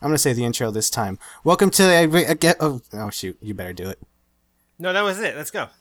[0.00, 1.18] I'm gonna say the intro this time.
[1.44, 2.56] Welcome to uh, get.
[2.60, 3.36] Oh, oh shoot!
[3.40, 3.98] You better do it.
[4.78, 5.36] No, that was it.
[5.36, 5.68] Let's go.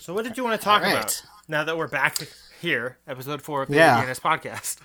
[0.00, 0.92] So, what did you want to talk right.
[0.92, 2.16] about now that we're back
[2.60, 4.04] here, episode four of the Yeah.
[4.04, 4.78] DNS podcast?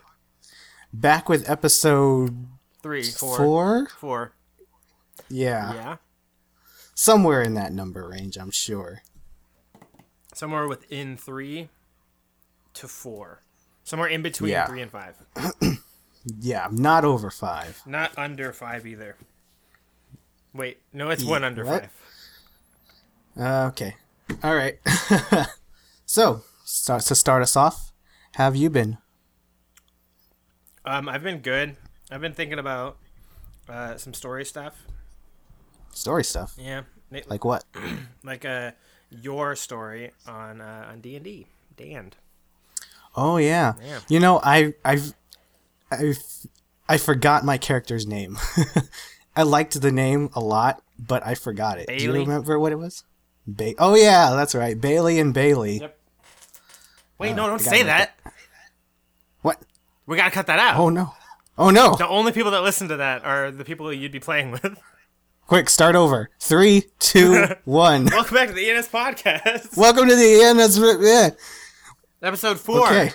[0.91, 2.48] Back with episode
[2.82, 3.88] Three, four, four.
[4.00, 4.34] four.
[5.30, 5.96] Yeah, Yeah,
[6.94, 9.02] somewhere in that number range, I'm sure.
[10.34, 11.70] somewhere within three
[12.75, 13.41] to four,
[13.84, 14.66] somewhere in between Yeah.
[14.68, 15.16] three and five.
[16.26, 17.82] Yeah, not over five.
[17.86, 19.18] Not under five either.
[20.54, 21.81] Wait, no, it's one under what?
[21.81, 21.91] five.
[23.40, 23.95] Uh, okay.
[24.44, 24.78] All right.
[26.05, 27.91] so, start, to start us off,
[28.36, 28.98] have you been?
[30.86, 31.76] Um, I've been good.
[32.12, 32.98] I've been thinking about
[33.67, 34.76] uh, some story stuff.
[35.92, 36.53] Story stuff.
[36.58, 36.84] Yeah,
[37.28, 37.64] like what?
[38.23, 38.72] like uh,
[39.09, 42.17] your story on uh, on D and D, Damned.
[43.16, 43.73] Oh yeah.
[43.84, 44.00] Yeah.
[44.09, 45.14] You know, I I've
[45.99, 46.23] I've
[46.88, 48.38] I forgot my character's name.
[49.35, 51.88] I liked the name a lot, but I forgot it.
[51.88, 53.03] Do you remember what it was?
[53.47, 54.80] Ba- oh yeah, that's right.
[54.80, 55.80] Bailey and Bailey.
[55.80, 55.97] Yep.
[57.17, 58.19] Wait, Uh, no, don't say write that.
[59.41, 59.61] What?
[60.05, 60.77] We gotta cut that out.
[60.80, 61.13] Oh no.
[61.58, 61.95] Oh no.
[61.95, 64.66] The only people that listen to that are the people you'd be playing with.
[65.47, 66.30] Quick, start over.
[66.39, 68.05] Three, two, one.
[68.05, 70.78] Welcome back to the ENS podcast, Welcome to the ENS.
[71.02, 71.30] Yeah.
[72.22, 72.88] episode four.
[72.88, 73.11] Okay.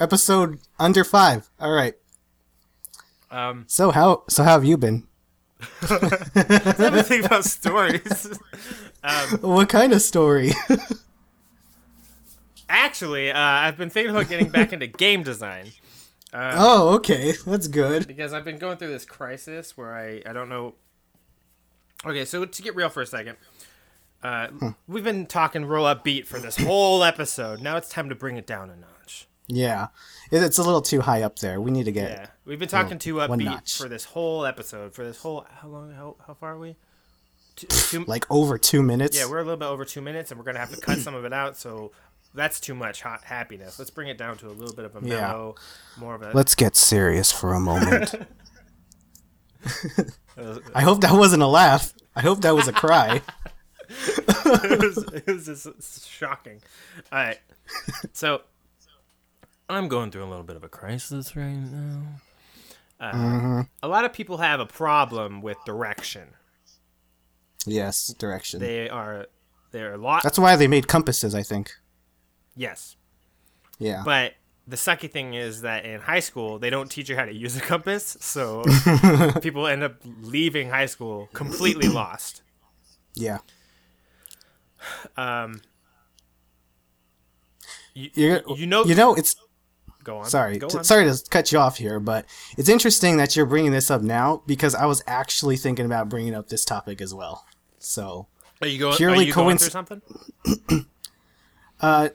[0.00, 1.48] Episode under five.
[1.60, 1.94] All right.
[3.30, 5.06] Um, So how so how have you been?
[5.90, 8.38] let me think about stories.
[9.02, 10.52] um, What kind of story?
[12.68, 15.72] actually, uh, I've been thinking about getting back into game design
[16.32, 17.32] oh, okay.
[17.46, 18.06] That's good.
[18.06, 20.74] because I've been going through this crisis where I I don't know.
[22.04, 23.36] Okay, so to get real for a second.
[24.22, 24.48] Uh,
[24.88, 27.62] We've been talking roll up beat for this whole episode.
[27.62, 28.88] Now it's time to bring it down a notch.
[29.48, 29.88] Yeah.
[30.30, 31.60] It's a little too high up there.
[31.60, 34.94] We need to get Yeah, we've been talking to one upbeat for this whole episode.
[34.94, 35.90] For this whole how long?
[35.92, 36.76] How, how far are we?
[37.56, 39.18] Two, two, like over 2 minutes.
[39.18, 41.14] yeah, we're a little bit over two minutes, and we're gonna have to cut some
[41.14, 41.56] of it out.
[41.56, 41.90] So
[42.34, 43.78] that's too much hot happiness.
[43.78, 46.00] Let's bring it down to a little bit of a mellow, Yeah.
[46.00, 46.30] more of a.
[46.32, 48.14] Let's get serious for a moment.
[50.74, 51.92] I hope that wasn't a laugh.
[52.14, 53.22] I hope that was a cry.
[53.88, 56.60] it, was, it was just shocking.
[57.10, 57.38] All right,
[58.12, 58.42] so
[59.68, 62.02] I'm going through a little bit of a crisis right now.
[63.00, 66.30] Uh, A lot of people have a problem with direction.
[67.66, 68.60] yes, direction.
[68.60, 69.26] They are
[69.70, 70.24] they're lost.
[70.24, 71.72] That's why they made compasses, I think.
[72.56, 72.96] yes,
[73.78, 74.02] Yeah.
[74.04, 74.34] But
[74.66, 77.56] the sucky thing is that in high school they don't teach you how to use
[77.56, 78.64] a compass, so
[79.42, 82.42] people end up leaving high school completely lost.
[83.14, 83.38] yeah.
[85.16, 85.60] Um,
[87.94, 89.34] You're, you know- you know it's
[90.04, 90.24] go on.
[90.26, 90.84] sorry go t- on.
[90.84, 92.24] sorry to cut you off here but
[92.56, 96.34] it's interesting that you're bringing this up now because i was actually thinking about bringing
[96.34, 97.44] up this topic as well
[97.78, 98.26] so
[98.62, 98.96] Are you going?
[98.96, 100.02] purely are you coinc- through something?
[101.80, 102.08] uh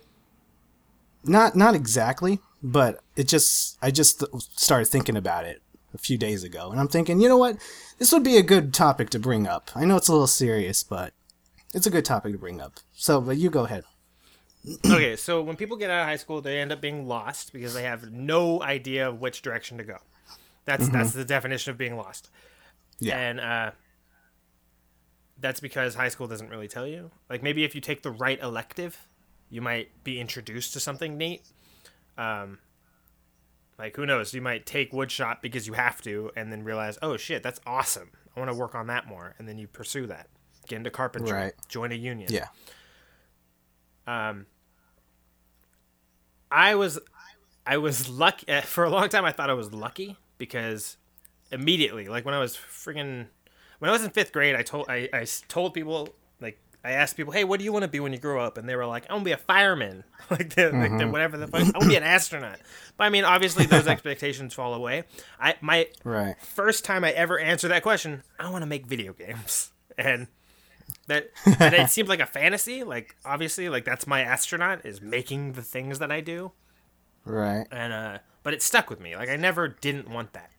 [1.23, 5.61] not not exactly but it just i just th- started thinking about it
[5.93, 7.57] a few days ago and i'm thinking you know what
[7.99, 10.83] this would be a good topic to bring up i know it's a little serious
[10.83, 11.13] but
[11.73, 13.83] it's a good topic to bring up so but you go ahead
[14.85, 17.73] okay, so when people get out of high school, they end up being lost because
[17.73, 19.97] they have no idea of which direction to go.
[20.65, 22.29] That's that's the definition of being lost.
[22.99, 23.17] Yeah.
[23.17, 23.71] And uh,
[25.39, 27.11] that's because high school doesn't really tell you.
[27.29, 28.97] Like maybe if you take the right elective,
[29.49, 31.41] you might be introduced to something neat.
[32.17, 32.59] Um,
[33.77, 34.33] like who knows?
[34.33, 38.11] You might take woodshop because you have to, and then realize, oh shit, that's awesome.
[38.35, 40.27] I want to work on that more, and then you pursue that.
[40.67, 41.33] Get into carpentry.
[41.33, 41.53] Right.
[41.67, 42.29] Join a union.
[42.31, 42.47] yeah
[44.07, 44.45] Um,
[46.53, 46.99] I was,
[47.65, 49.25] I was lucky uh, for a long time.
[49.25, 50.97] I thought I was lucky because
[51.51, 53.25] immediately, like when I was friggin',
[53.79, 56.09] when I was in fifth grade, I told I, I told people
[56.39, 58.57] like I asked people, hey, what do you want to be when you grow up?
[58.57, 61.37] And they were like, I want to be a fireman, like, the, like the, whatever
[61.37, 61.61] the fuck.
[61.61, 62.59] I want to be an astronaut.
[62.97, 65.05] But I mean, obviously, those expectations fall away.
[65.39, 69.13] I my right first time I ever answered that question, I want to make video
[69.13, 70.27] games, and
[71.07, 71.29] that
[71.59, 72.83] and it seemed like a fantasy.
[72.83, 76.51] Like obviously, like that's my astronaut is making the things that I do,
[77.25, 79.15] right and uh, but it stuck with me.
[79.15, 80.51] Like I never didn't want that,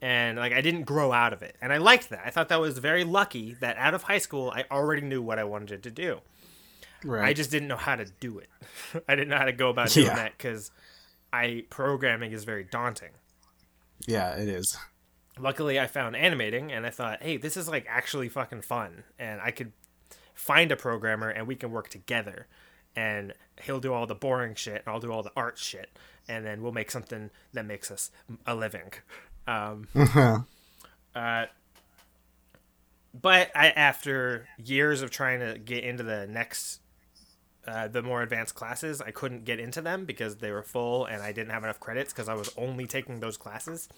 [0.00, 2.22] and like I didn't grow out of it, and I liked that.
[2.24, 5.38] I thought that was very lucky that out of high school I already knew what
[5.38, 6.20] I wanted to do.
[7.04, 8.48] right I just didn't know how to do it.
[9.08, 10.14] I didn't know how to go about doing Yeah.
[10.16, 10.70] that because
[11.32, 13.10] I programming is very daunting.
[14.06, 14.76] yeah it is
[15.40, 19.40] luckily I found animating and I thought, hey, this is like actually fucking fun and
[19.40, 19.72] I could
[20.34, 22.46] find a programmer and we can work together
[22.96, 23.32] and
[23.62, 25.90] he'll do all the boring shit and I'll do all the art shit
[26.28, 28.10] and then we'll make something that makes us
[28.46, 28.92] a living.
[29.46, 29.88] Um,
[31.14, 31.46] Uh,
[33.20, 36.80] but I, after years of trying to get into the next,
[37.66, 41.22] uh, the more advanced classes, I couldn't get into them because they were full and
[41.22, 43.88] I didn't have enough credits because I was only taking those classes.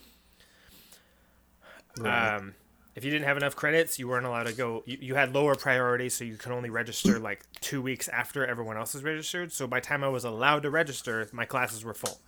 [2.01, 2.37] Right.
[2.37, 2.55] Um,
[2.97, 4.83] if you didn't have enough credits, you weren't allowed to go.
[4.85, 8.77] You, you had lower priority, so you could only register like two weeks after everyone
[8.77, 9.53] else is registered.
[9.53, 12.21] So by the time I was allowed to register, my classes were full.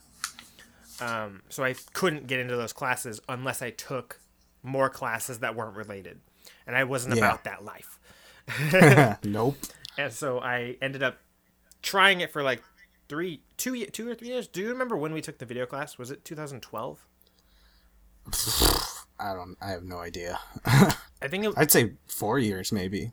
[1.00, 4.20] Um, so I couldn't get into those classes unless I took
[4.62, 6.20] more classes that weren't related,
[6.66, 7.24] and I wasn't Yeah.
[7.26, 7.98] about that life.
[9.24, 9.56] nope.
[9.98, 11.18] And so I ended up
[11.82, 12.62] trying it for like
[13.08, 14.46] three, two, two or three years.
[14.46, 15.98] Do you remember when we took the video class?
[15.98, 17.04] Was it 2012?
[19.22, 19.56] I don't.
[19.60, 20.38] I have no idea.
[20.66, 23.12] I think it, I'd say four years, maybe.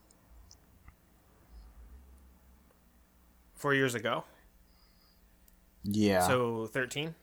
[3.55, 4.23] four years ago.
[5.83, 6.25] Yeah.
[6.27, 7.13] So 13.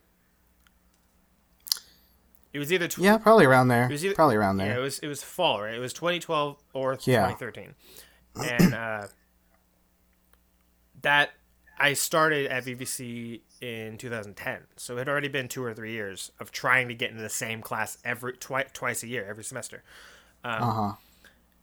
[2.53, 3.85] It was either tw- yeah, probably around there.
[3.87, 4.69] It was either- probably around there.
[4.69, 5.75] Yeah, it was it was fall, right?
[5.75, 7.27] It was 2012 or Yeah.
[7.33, 7.75] 2013,
[8.49, 9.07] and uh,
[11.03, 11.31] that
[11.79, 14.61] I started at VVC in 2010.
[14.77, 17.29] So it had already been two or three years of trying to get into the
[17.29, 19.83] same class every twi- twice a year, every semester.
[20.45, 20.93] Uh huh.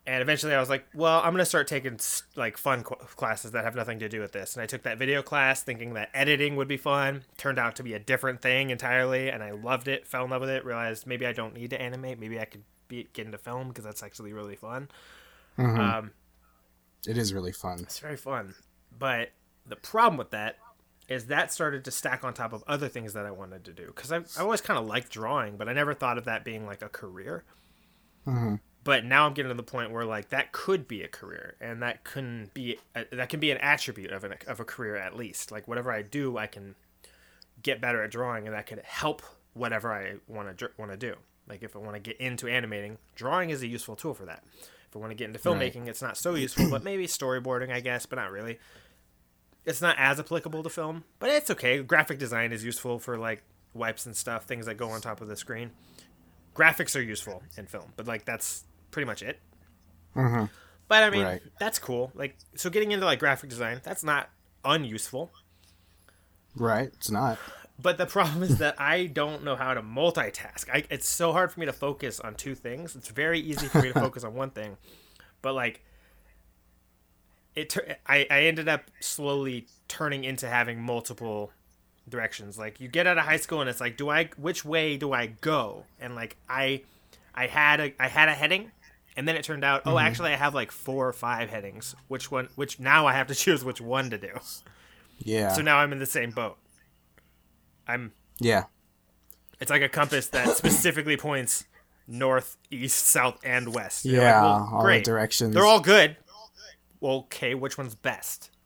[0.06, 1.98] And eventually, I was like, "Well, I'm gonna start taking
[2.36, 4.98] like fun qu- classes that have nothing to do with this." And I took that
[4.98, 7.24] video class, thinking that editing would be fun.
[7.38, 10.06] Turned out to be a different thing entirely, and I loved it.
[10.06, 10.65] Fell in love with it.
[10.65, 12.19] Realized maybe I don't need to animate.
[12.19, 14.89] Maybe I could be, get into film because that's actually really fun.
[15.57, 16.12] Um,
[17.07, 17.80] It is really fun.
[17.80, 18.56] it's very fun.
[19.00, 19.30] But
[19.65, 20.57] the problem with that
[21.10, 23.88] is that started to stack on top of other things that I wanted to do.
[23.88, 26.65] Because I, I always kind of liked drawing, but I never thought of that being
[26.65, 27.44] like a career.
[28.25, 28.56] Mm-hmm.
[28.83, 31.81] But now I'm getting to the point where like that could be a career, and
[31.81, 35.15] that can be a, that can be an attribute of an of a career at
[35.15, 35.51] least.
[35.51, 36.75] Like whatever I do, I can
[37.62, 39.21] get better at drawing, and that could help
[39.54, 41.15] whatever I want to want to do.
[41.48, 44.44] Like if I want to get into animating, drawing is a useful tool for that.
[44.89, 47.80] If I want to get into filmmaking, it's not so useful, but maybe storyboarding, I
[47.80, 48.60] guess, but not really.
[49.65, 51.81] It's not as applicable to film, but it's okay.
[51.81, 53.44] Graphic design is useful for like
[53.74, 55.71] wipes and stuff, things that go on top of the screen.
[56.56, 59.39] Graphics are useful in film, but like that's pretty much it.
[60.15, 60.50] Mhm.
[60.88, 61.42] But I mean, Right.
[61.60, 62.12] that's cool.
[62.13, 64.30] Like, so getting into like graphic design, that's not
[64.65, 65.31] unuseful.
[66.56, 66.89] Right.
[66.94, 67.39] It's not.
[67.81, 70.69] But the problem is that I don't know how to multitask.
[70.71, 72.95] I, it's so hard for me to focus on two things.
[72.95, 74.77] It's very easy for me to focus on one thing,
[75.42, 75.83] but like
[77.56, 81.52] it, tur- I, I ended up slowly turning into having multiple
[82.10, 82.58] directions.
[82.58, 85.14] Like you get out of high school and it's like, do I which way do
[85.14, 85.86] I go?
[86.00, 86.82] And like I,
[87.36, 88.72] I had a I had a heading,
[89.16, 90.00] and then it turned out, oh, mm-hmm.
[90.00, 91.96] actually I have like four or five headings.
[92.08, 92.50] Which one?
[92.56, 94.32] Which now I have to choose which one to do.
[95.20, 95.54] Yeah.
[95.54, 96.58] So now I'm in the same boat.
[97.88, 98.64] I'm yeah.
[99.60, 101.66] it's like a compass that specifically points
[102.08, 104.06] north, east, south, and west.
[104.06, 104.20] Yeah.
[104.20, 105.54] like, well, all directions.
[105.54, 106.18] They're all good.
[107.04, 108.50] Well, okay, which one's best?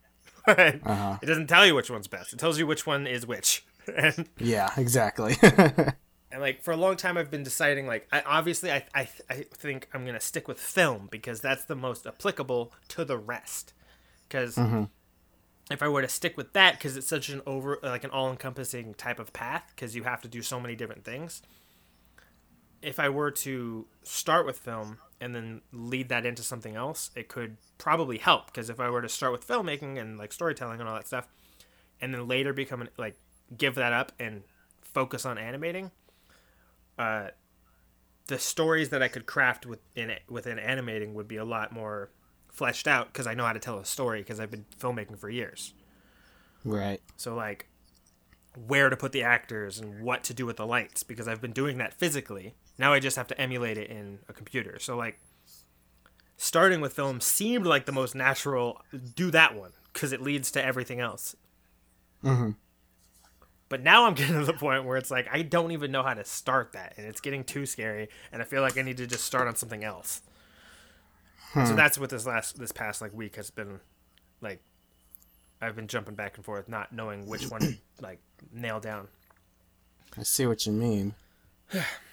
[0.48, 1.18] Uh-huh.
[1.22, 2.32] It doesn't tell you which one's best.
[2.32, 3.66] It tells you which one is which.
[3.98, 4.72] and, Yeah.
[4.78, 5.36] Exactly.
[5.42, 9.46] and like for a long time, I've been deciding like I, obviously I, I I
[9.52, 13.74] think I'm gonna stick with film because that's the most applicable to the rest.
[14.30, 14.58] Because
[15.70, 18.30] if I were to stick with that, because it's such an over like an all
[18.32, 21.42] encompassing type of path, because you have to do so many different things.
[22.82, 27.28] If I were to start with film and then lead that into something else, it
[27.28, 28.48] could probably help.
[28.48, 31.28] Because if I were to start with filmmaking and like storytelling and all that stuff,
[32.02, 33.18] and then later become an, like
[33.56, 34.44] give that up and
[34.82, 35.92] focus on animating,
[36.98, 37.30] uh,
[38.28, 42.10] the stories that I could craft within within animating would be a lot more
[42.52, 45.30] fleshed out because I know how to tell a story because I've been filmmaking for
[45.30, 45.74] years.
[46.66, 47.02] right.
[47.16, 47.68] So like
[48.66, 51.52] where to put the actors and what to do with the lights because I've been
[51.52, 52.56] doing that physically.
[52.78, 54.78] Now I just have to emulate it in a computer.
[54.80, 55.20] So like
[56.38, 58.82] starting with film seemed like the most natural
[59.16, 61.36] do that one because it leads to everything else.
[62.24, 62.56] Mhm.
[63.70, 66.14] But now I'm getting to the point where it's like I don't even know how
[66.14, 69.08] to start that and it's getting too scary and I feel like I need to
[69.08, 70.22] just start on something else.
[71.54, 73.80] So that's what this last this past like week has been
[74.42, 74.62] like
[75.60, 78.20] I've been jumping back and forth not knowing which one to, like
[78.54, 79.08] nail down.
[80.16, 81.16] I see what you mean.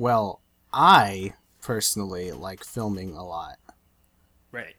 [0.00, 0.40] well,
[0.72, 3.58] I personally like filming a lot.
[4.50, 4.76] Right.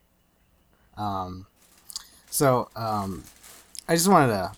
[0.97, 1.45] Um,
[2.31, 3.23] So, um,
[3.87, 4.51] I just wanted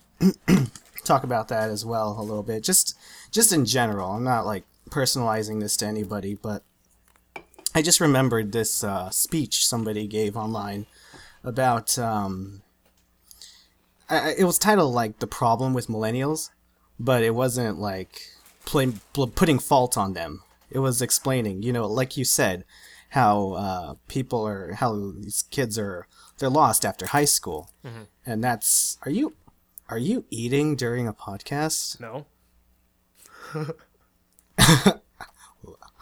[0.48, 0.68] to
[1.04, 2.64] talk about that as well a little bit.
[2.64, 2.98] Just,
[3.30, 4.12] just in general.
[4.12, 6.64] I'm not like personalizing this to anybody, but
[7.76, 10.86] I just remembered this uh, speech somebody gave online
[11.44, 11.98] about.
[12.00, 12.62] Um,
[14.10, 16.52] I, it was titled like "The Problem with Millennials,"
[17.00, 18.22] but it wasn't like
[18.66, 20.44] play, pl- putting fault on them.
[20.74, 22.66] It was explaining, you know, like you said,
[23.10, 26.08] how uh, people are, how these kids are,
[26.40, 27.72] they're lost after high school,
[28.26, 28.98] and that's.
[29.04, 29.36] Are you,
[29.88, 32.00] are you eating during a podcast?
[32.00, 32.26] No.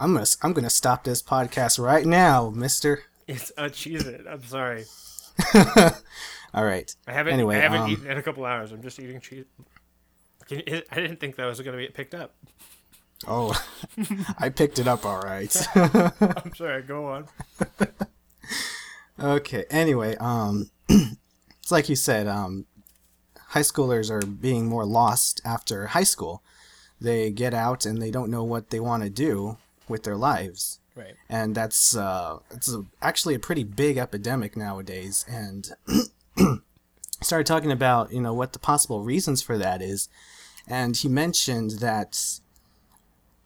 [0.00, 3.04] I'm gonna, I'm gonna stop this podcast right now, Mister.
[3.28, 4.24] It's a cheese it.
[4.28, 4.84] I'm sorry.
[6.54, 6.94] All right.
[7.06, 8.72] I haven't Anyway, I haven't um, eaten in a couple hours.
[8.72, 9.44] I'm just eating cheese.
[10.50, 12.34] I didn't think that was going to be picked up.
[13.28, 13.54] Oh,
[14.38, 15.54] I picked it up all right.
[15.74, 16.82] I'm sorry.
[16.82, 17.28] Go on.
[19.20, 19.64] Okay.
[19.70, 22.66] Anyway, um, it's like you said, um,
[23.48, 26.42] high schoolers are being more lost after high school.
[27.00, 30.80] They get out and they don't know what they want to do with their lives,
[30.96, 31.14] Right.
[31.28, 35.24] and that's uh, it's a, actually a pretty big epidemic nowadays.
[35.28, 35.70] And
[37.20, 40.08] started talking about you know what the possible reasons for that is,
[40.66, 42.40] and he mentioned that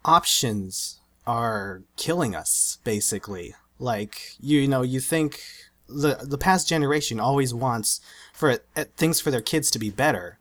[0.07, 5.41] options are killing us basically like you, you know you think
[5.89, 8.01] the the past generation always wants
[8.33, 10.39] for uh, things for their kids to be better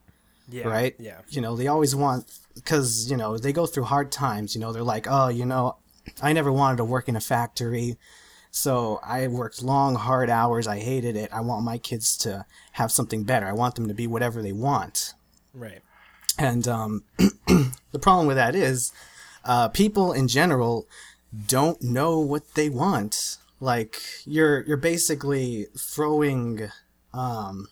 [0.50, 0.68] Yeah.
[0.68, 1.20] right Yeah.
[1.30, 4.72] you know they always want because you know they go through hard times you know
[4.72, 5.78] they're like oh you know
[6.22, 7.98] i never wanted to work in a factory
[8.52, 12.92] so i worked long hard hours i hated it i want my kids to have
[12.92, 15.14] something better i want them to be whatever they want
[15.54, 15.82] Right.
[16.38, 17.04] and um,
[17.92, 18.92] the problem with that is
[19.46, 20.88] uh, people in general
[21.48, 23.38] don't know what they want.
[23.60, 26.70] Like you're you're basically throwing
[27.14, 27.68] um,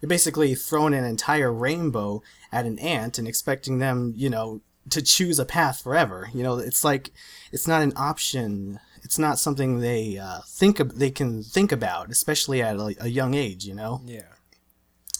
[0.00, 2.22] you're basically throwing an entire rainbow
[2.52, 4.60] at an ant and expecting them, you know,
[4.90, 6.28] to choose a path forever.
[6.34, 7.10] You know, it's like
[7.52, 8.80] it's not an option.
[9.02, 13.08] It's not something they uh, think of, they can think about, especially at a, a
[13.08, 13.64] young age.
[13.64, 14.22] You know, Yeah.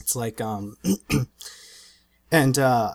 [0.00, 0.76] it's like um
[2.30, 2.94] and uh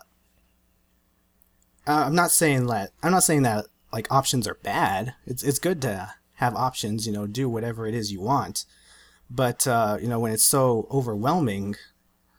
[1.88, 5.16] I'm not saying that I'm not saying that like options are bad.
[5.26, 8.66] It's it's good to have options, you know, do whatever it is you want.
[9.30, 11.76] But uh, you know, when it's so overwhelming,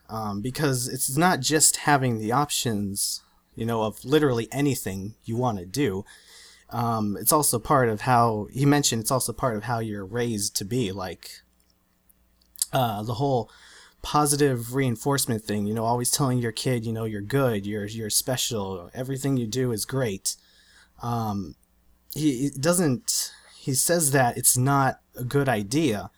[0.08, 3.22] um, because it's not just having the options,
[3.54, 6.04] you know, of literally anything you want to do.
[6.70, 9.02] Um, it's also part of how he mentioned.
[9.02, 10.90] It's also part of how you're raised to be.
[10.90, 11.30] Like
[12.72, 13.50] uh, the whole
[14.02, 18.10] positive reinforcement thing you know always telling your kid you know you're good you're you're
[18.10, 20.36] special everything you do is great.
[21.02, 21.54] Um
[22.14, 26.10] he, he doesn't he says that it's not a good idea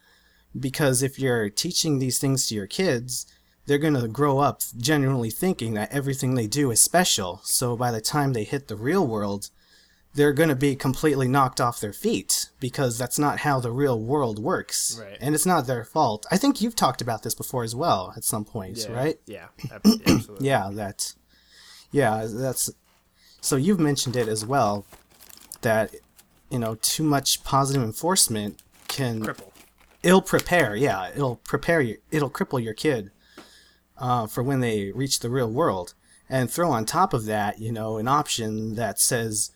[0.59, 3.27] because if you're teaching these things to your kids
[3.67, 7.41] they're going to grow up genuinely thinking that everything they do is special.
[7.45, 9.51] So by the time they hit the real world
[10.15, 14.01] they're going to be completely knocked off their feet because that's not how the real
[14.01, 14.99] world works.
[15.01, 15.19] Right.
[15.21, 16.25] And it's not their fault.
[16.31, 18.95] I think you've talked about this before as well at some points, Yeah.
[18.97, 19.17] right?
[19.27, 19.47] Yeah.
[19.73, 20.47] ab- Absolutely.
[20.47, 21.15] Yeah, that.
[21.91, 22.71] Yeah, that's.
[23.41, 24.87] So you've mentioned it as well
[25.63, 25.95] that,
[26.51, 29.51] you know, too much positive enforcement can Cripple.
[30.03, 33.11] it'll prepare yeah it'll prepare you it'll cripple your kid
[33.99, 35.95] uh, for when they reach the real world
[36.29, 39.51] and throw on top of that you know an option that says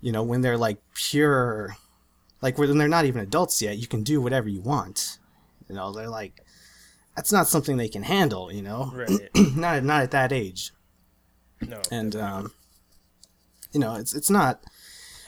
[0.00, 1.76] you know when they're like pure
[2.40, 5.18] like when they're not even adults yet you can do whatever you want
[5.68, 6.44] you know they're like
[7.16, 9.28] that's not something they can handle you know Right.
[9.56, 10.72] not not at that age
[11.60, 11.80] No.
[11.90, 12.52] and um
[13.72, 14.62] you know it's it's not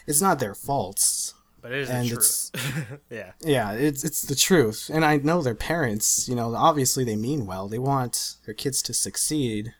[0.06, 2.50] it's not their faults but it is and the it's-
[3.10, 3.32] yeah.
[3.42, 6.26] yeah, it's it's the truth, and I know their parents.
[6.26, 7.68] You know, obviously they mean well.
[7.68, 9.74] They want their kids to succeed,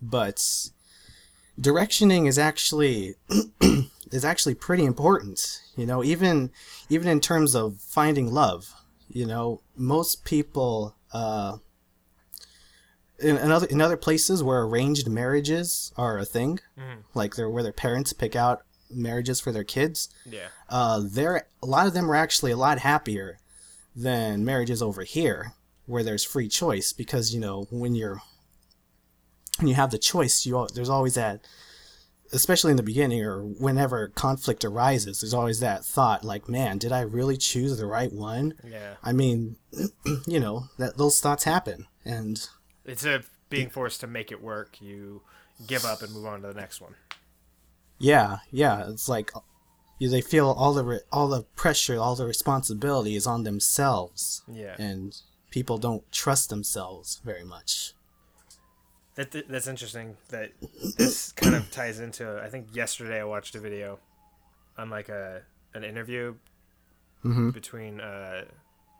[0.00, 0.38] but
[1.60, 3.16] directioning is actually
[4.12, 5.60] is actually pretty important.
[5.76, 6.50] You know, even
[6.88, 8.72] even in terms of finding love.
[9.08, 11.58] You know, most people uh,
[13.18, 16.60] in, in other in other places where arranged marriages are a thing,
[17.14, 20.46] like they're where their parents pick out marriages for their kids Yeah.
[20.68, 23.38] uh, they're a lot of them are actually a lot happier
[23.96, 25.54] than marriages over here,
[25.86, 26.92] where there's free choice.
[26.92, 28.20] Because you know when you're
[29.58, 31.46] when you have the choice, you there's always that,
[32.36, 36.92] especially in the beginning or whenever conflict arises, there's always that thought like, man, did
[36.92, 38.54] I really choose the right one?
[38.64, 38.94] Yeah.
[39.02, 39.56] I mean,
[40.26, 42.48] you know that those thoughts happen, and
[42.84, 45.22] Instead of being forced to make it work, you
[45.66, 46.94] give up and move on to the next one.
[47.98, 49.32] yeah, yeah, it's like
[49.98, 54.42] you- they feel all the re- all the pressure, all the responsibility is on themselves.
[54.46, 54.76] Yeah.
[54.78, 55.16] and
[55.50, 57.94] people don't trust themselves very much.
[59.16, 60.16] That, that- that's interesting.
[60.28, 60.52] That
[60.96, 62.40] this kind of ties into.
[62.42, 63.98] I think yesterday I watched a video
[64.78, 65.42] on like a
[65.74, 66.34] an interview
[67.52, 68.44] between uh,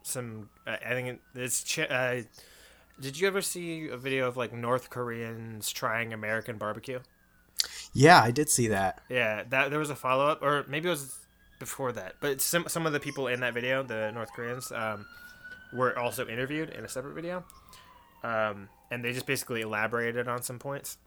[0.03, 0.49] some.
[0.67, 1.63] Uh, I think it- it's.
[1.63, 2.23] Ch- uh,
[2.99, 7.01] did you ever see a video of like North Koreans trying American barbecue?
[7.93, 9.01] Yeah, I did see that.
[9.09, 11.19] Yeah, that there was a follow up, or maybe it was
[11.59, 12.15] before that.
[12.21, 15.07] But some some of the people in that video, the North Koreans, um,
[15.73, 17.45] were also interviewed in a separate video,
[18.25, 20.99] um, and they just basically elaborated on some points.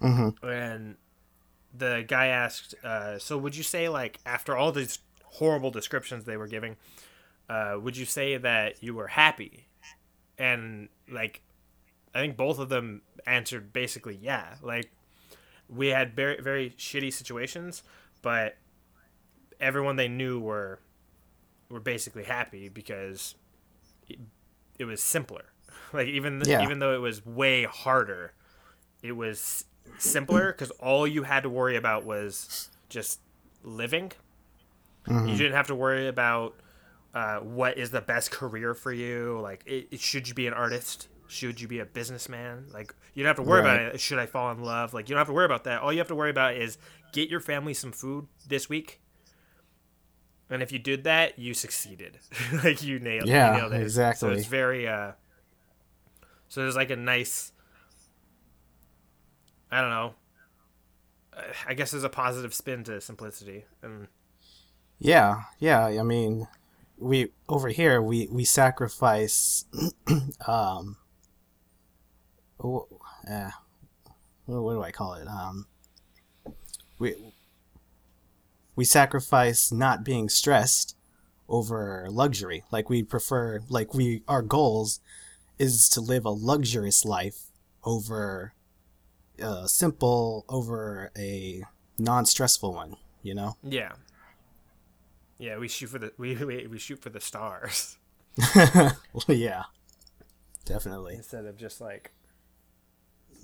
[0.00, 0.46] Mm-hmm.
[0.46, 0.96] And
[1.76, 6.36] the guy asked, uh, "So would you say like after all these horrible descriptions they
[6.36, 6.76] were giving,
[7.48, 9.68] uh, would you say that you were happy?"
[10.38, 11.42] And like,
[12.14, 14.90] I think both of them answered basically, "Yeah." Like,
[15.68, 17.82] we had very very shitty situations,
[18.22, 18.56] but
[19.60, 20.80] everyone they knew were
[21.70, 23.34] were basically happy because
[24.08, 24.18] it,
[24.78, 25.51] it was simpler.
[25.98, 26.62] Like even th- Yeah.
[26.62, 28.32] even though it was way harder,
[29.02, 29.64] it was
[29.98, 33.20] simpler because all you had to worry about was just
[33.62, 34.12] living.
[35.08, 36.54] You didn't have to worry about
[37.12, 39.38] uh, what is the best career for you.
[39.42, 41.08] Like, it, it- should you be an artist?
[41.28, 42.66] Should you be a businessman?
[42.72, 43.80] Like, you don't have to worry Right.
[43.82, 44.00] about it.
[44.00, 44.94] Should I fall in love?
[44.94, 45.80] Like, you don't have to worry about that.
[45.82, 46.78] All you have to worry about is
[47.12, 49.00] get your family some food this week.
[50.50, 52.18] And if you did that, you succeeded.
[52.64, 53.76] like you nailed, you Yeah, nailed it.
[53.78, 54.32] So exactly.
[54.34, 54.86] it's very.
[54.86, 55.12] uh
[56.52, 57.50] So there's like a nice.
[59.70, 60.14] I don't know.
[61.66, 64.08] I guess there's a positive spin to simplicity, and
[64.98, 65.86] Yeah, yeah.
[65.86, 66.46] I mean,
[66.98, 69.64] we over here we we sacrifice,
[70.46, 70.98] um,
[72.60, 73.50] uh,
[74.44, 75.26] what, what do I call it?
[75.26, 75.66] Um,
[76.98, 77.32] we
[78.76, 80.98] we sacrifice not being stressed
[81.48, 82.64] over luxury.
[82.70, 85.00] Like we prefer, like we our goals
[85.62, 87.44] is to live a luxurious life
[87.84, 88.54] over
[89.42, 91.62] uh, simple over a
[91.98, 92.96] non-stressful one.
[93.22, 93.56] You know.
[93.62, 93.92] yeah,
[95.38, 97.96] yeah, we shoot for the we we, we shoot for the stars
[99.28, 99.64] yeah,
[100.64, 101.14] definitely.
[101.16, 102.10] instead of just like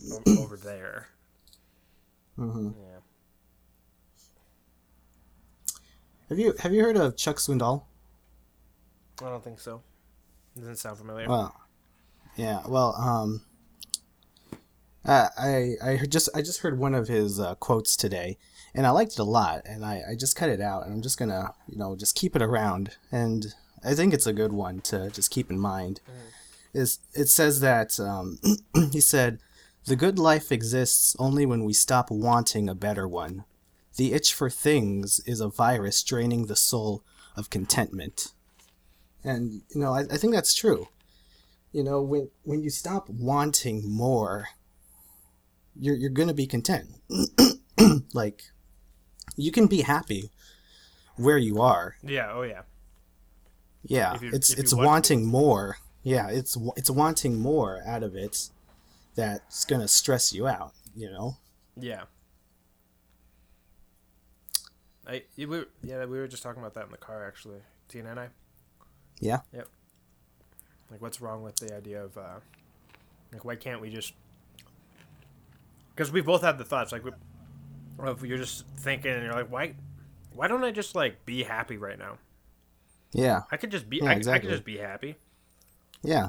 [0.38, 1.08] over there.
[2.38, 2.70] mm-hmm.
[2.78, 2.98] Yeah,
[6.28, 7.82] Have you have you heard of Chuck Swindoll?
[9.22, 9.82] I don't think so.
[10.56, 11.28] Doesn't sound familiar.
[11.28, 11.54] Well,
[12.38, 12.62] yeah.
[12.66, 13.42] Well, um,
[15.04, 18.38] uh, I I heard just I just heard one of his uh, quotes today,
[18.74, 21.02] and I liked it a lot, and I I just cut it out, and I'm
[21.02, 24.80] just gonna you know just keep it around, and I think it's a good one
[24.82, 26.00] to just keep in mind.
[26.72, 28.38] Is it says that um,
[28.92, 29.40] he said,
[29.86, 33.44] "The good life exists only when we stop wanting a better one."
[33.96, 37.02] The itch for things is a virus draining the soul
[37.34, 38.32] of contentment.
[39.24, 40.86] And, you know, I, I think that's true.
[41.72, 44.48] You know, when, when you stop wanting more,
[45.78, 46.88] you're, you're going to be content.
[48.14, 48.44] like,
[49.36, 50.30] you can be happy
[51.16, 51.96] where you are.
[52.02, 52.30] yeah.
[52.32, 52.62] Oh yeah.
[53.84, 55.76] Yeah, you- it's it's want wanting more.
[56.02, 58.48] Yeah, it's it's wanting more out of it
[59.14, 61.36] that's going to stress you out, you know?
[61.76, 62.04] Yeah.
[65.06, 67.60] I we yeah we were just talking about that in the car actually.
[67.88, 68.28] Tina and I.
[69.20, 69.40] Yeah.
[69.52, 69.68] Yep.
[70.90, 72.40] Like, what's wrong with the idea of, uh,
[73.32, 74.14] like, why can't we just?
[75.94, 77.10] Because we both have the thoughts, like, we,
[78.04, 79.74] if you're just thinking and you're like, why,
[80.32, 82.18] why don't I just like be happy right now?
[83.12, 83.42] Yeah.
[83.50, 85.16] I could just be, Yeah, I, I could just be happy.
[86.02, 86.28] Yeah.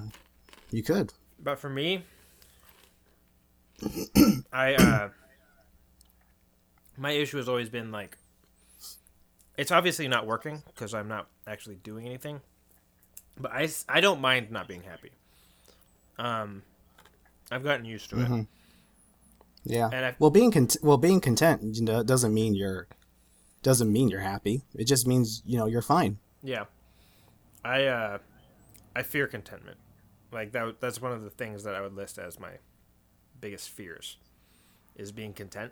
[0.72, 1.13] You could.
[1.41, 2.04] But for me,
[4.54, 5.10] I uh
[6.98, 8.17] my issue has always been like
[9.58, 12.41] it's obviously not working because I'm not actually doing anything.
[13.39, 15.12] But I, I don't mind not being happy.
[16.17, 16.63] Um
[17.52, 18.28] I've gotten used to it.
[18.28, 18.47] Mhm.
[19.63, 19.89] Yeah.
[19.91, 22.88] And I- well, being cont- well being content you know, doesn't mean you're
[23.63, 24.62] doesn't mean you're happy.
[24.75, 26.17] It just means you know you're fine.
[26.43, 26.65] Yeah.
[27.63, 28.17] I uh
[28.95, 29.78] I fear contentment.
[30.32, 32.52] Like that that's one of the things that I would list as my
[33.41, 34.17] biggest fears
[34.95, 35.71] is being content.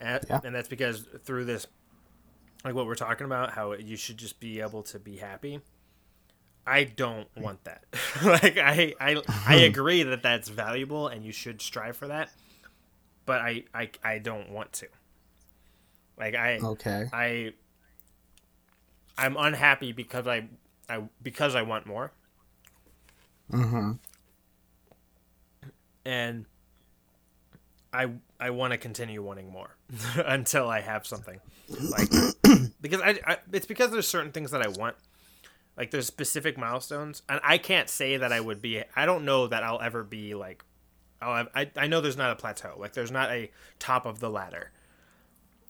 [0.00, 0.40] And, Yeah.
[0.42, 1.66] and that's because through this
[2.64, 5.60] like what we're talking about how you should just be able to be happy.
[6.66, 7.84] I don't want that.
[8.24, 12.30] like I I I agree that that's valuable and you should strive for that.
[13.26, 14.86] But I I I don't want to.
[16.18, 17.06] Like I Okay.
[17.12, 17.52] I
[19.18, 20.48] I'm unhappy because I
[20.88, 22.12] I because I want more
[23.52, 23.92] Mm-hmm.
[26.04, 26.46] and
[27.92, 28.08] I
[28.40, 29.76] I want to continue wanting more
[30.16, 32.10] until I have something like
[32.80, 34.96] because I, I it's because there's certain things that I want
[35.76, 39.46] like there's specific milestones and I can't say that I would be I don't know
[39.48, 40.64] that I'll ever be like
[41.20, 44.30] I'll I I know there's not a plateau like there's not a top of the
[44.30, 44.70] ladder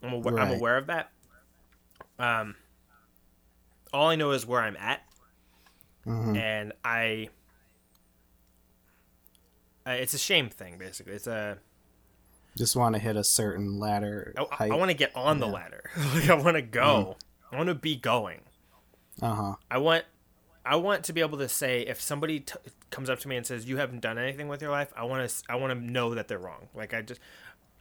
[0.03, 1.11] I'm aware, I'm aware of that
[2.19, 2.55] um
[3.93, 5.01] all I know is where I'm at
[6.07, 6.37] Mhm.
[6.37, 7.31] and I,
[9.87, 11.15] uh, it's a shame thing basically.
[11.15, 11.59] It's a,
[12.59, 14.73] Just want to hit a certain ladder I, height.
[14.73, 15.91] want to get on the ladder.
[16.15, 17.17] like I want to go.
[17.51, 17.55] Mm-hmm.
[17.55, 18.41] I want to be going.
[19.23, 19.55] Uh huh.
[19.71, 20.05] I want
[20.65, 22.55] I want to be able to say if somebody t-
[22.91, 25.29] comes up to me and says you haven't done anything with your life, I want
[25.29, 26.69] to I want to know that they're wrong.
[26.75, 27.21] Like I just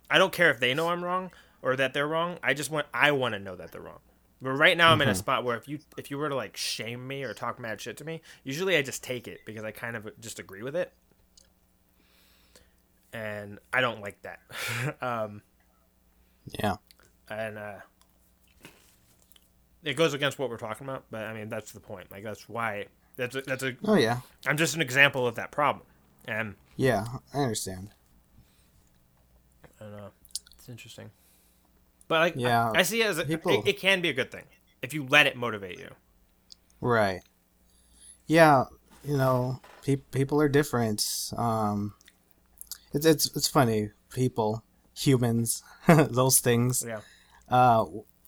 [0.09, 2.37] I don't care if they know I'm wrong or that they're wrong.
[2.43, 3.99] I just want I want to know that they're wrong.
[4.41, 6.57] But right now I'm in a spot where if you if you were to like
[6.57, 9.71] shame me or talk mad shit to me, usually I just take it because I
[9.71, 10.91] kind of just agree with it.
[13.13, 14.39] And I don't like that.
[15.01, 15.41] um
[16.59, 16.75] Yeah.
[17.29, 17.75] and uh,
[19.83, 21.03] it goes against what we're talking about.
[21.11, 22.11] But I mean, that's the point.
[22.11, 23.75] Like that's why that's a, that's a.
[23.85, 24.19] Oh yeah.
[24.45, 25.85] I'm just an example of that problem,
[26.27, 27.05] and Yeah.
[27.33, 27.89] I understand.
[29.79, 30.09] I don't know.
[30.57, 31.11] It's interesting.
[32.07, 34.13] But like, Yeah, I, I see it as a, people- it, it can be a
[34.13, 34.43] good thing
[34.81, 35.89] if you let it motivate you.
[36.81, 37.21] Right.
[38.27, 38.65] Yeah.
[39.03, 41.05] You know, pe- people are different.
[41.35, 41.93] Um,
[42.93, 43.89] it's it's it's funny.
[44.13, 44.63] People,
[44.95, 46.85] humans, those things.
[46.87, 47.01] Yeah.
[47.49, 47.83] uh,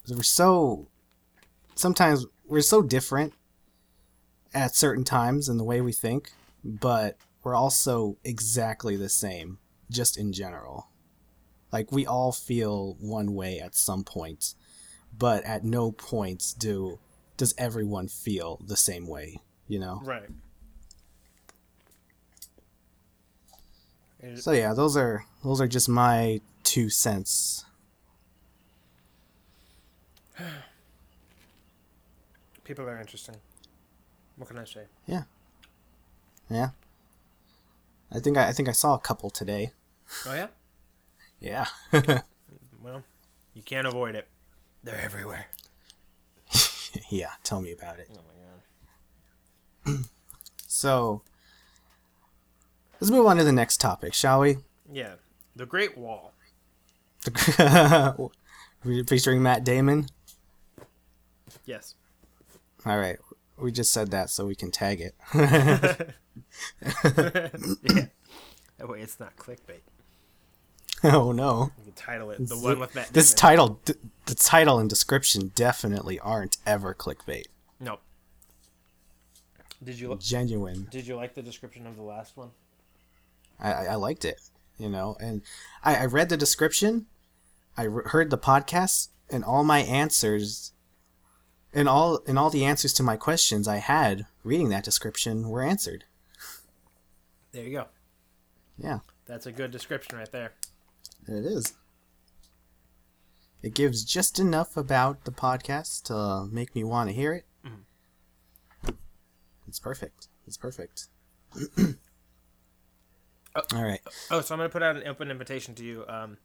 [0.09, 0.87] we're so
[1.75, 3.33] sometimes we're so different
[4.53, 6.31] at certain times in the way we think,
[6.63, 9.59] but we're also exactly the same,
[9.91, 10.87] just in general.
[11.71, 14.55] Like we all feel one way at some point,
[15.17, 16.99] but at no points do
[17.37, 19.37] does everyone feel the same way.
[19.67, 20.01] You know.
[20.03, 20.29] Right.
[24.35, 27.65] So yeah, those are those are just my two cents.
[32.65, 33.35] People are interesting.
[34.35, 34.81] What can I say?
[35.05, 35.23] Yeah.
[36.49, 36.69] Yeah.
[38.11, 39.71] I think I, I think I saw a couple today.
[40.27, 40.47] Oh yeah.
[41.39, 42.21] Yeah.
[42.83, 43.01] Well,
[43.55, 44.27] you can't avoid it.
[44.83, 45.47] They're everywhere.
[47.09, 48.07] yeah, tell me about it.
[48.11, 48.19] Oh
[49.87, 50.05] my god.
[50.67, 51.23] So,
[53.01, 54.57] let's move on to the next topic, shall we?
[54.91, 55.13] Yeah.
[55.55, 56.33] The Great Wall.
[59.07, 60.09] Featuring Matt Damon.
[61.65, 61.95] Yes.
[62.85, 63.17] All right,
[63.57, 65.15] we just said that so we can tag it.
[65.33, 66.05] yeah.
[68.77, 69.81] That way it's not clickbait.
[71.03, 73.07] oh no, You can title it the one with Matt.
[73.13, 73.37] this Damon.
[73.39, 73.93] title, d-
[74.25, 77.45] the title and description definitely aren't ever clickbait.
[77.79, 78.01] Nope.
[79.83, 80.87] Did you Genuine.
[80.91, 82.49] did you like the description of the last one?
[83.59, 84.41] I, I I liked it,
[84.77, 85.41] you know, and
[85.83, 87.05] I, I read the description,
[87.77, 90.71] I re- heard the podcast, and all my answers,
[91.75, 95.61] and all and all the answers to my questions I had reading that description were
[95.61, 96.05] answered.
[97.51, 97.85] There you go.
[98.77, 100.51] Yeah, That's a good description right there.
[101.27, 101.73] it is.
[103.61, 107.45] It gives just enough about the podcast to make me want to hear it.
[109.67, 110.27] It's perfect.
[110.45, 111.07] It's perfect.
[113.73, 114.01] All right.
[114.29, 116.05] Oh, so I'm gonna put out an open invitation to you.
[116.07, 116.37] Um,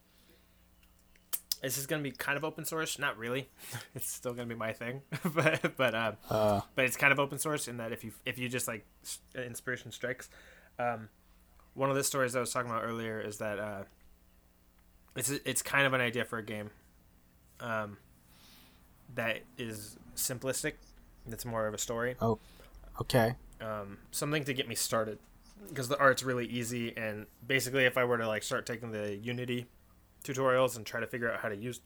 [1.62, 3.48] this is gonna be kind of open source, not really.
[3.94, 5.02] it's still gonna be my thing,
[5.34, 8.38] but but um, Uh, but it's kind of open source in that if you if
[8.38, 8.86] you just like
[9.34, 10.28] inspiration strikes,
[10.78, 11.08] um,
[11.74, 13.82] one of the stories I was talking about earlier is that uh,
[15.16, 16.70] it's it's kind of an idea for a game,
[17.60, 17.98] um,
[19.14, 20.74] that is simplistic.
[21.30, 22.16] It's more of a story.
[22.20, 22.38] oh,
[23.00, 23.34] okay.
[23.60, 25.18] um, something to get me started
[25.68, 29.14] because the art's really easy and basically if i were to like start taking the
[29.16, 29.66] unity
[30.24, 31.80] tutorials and try to figure out how to use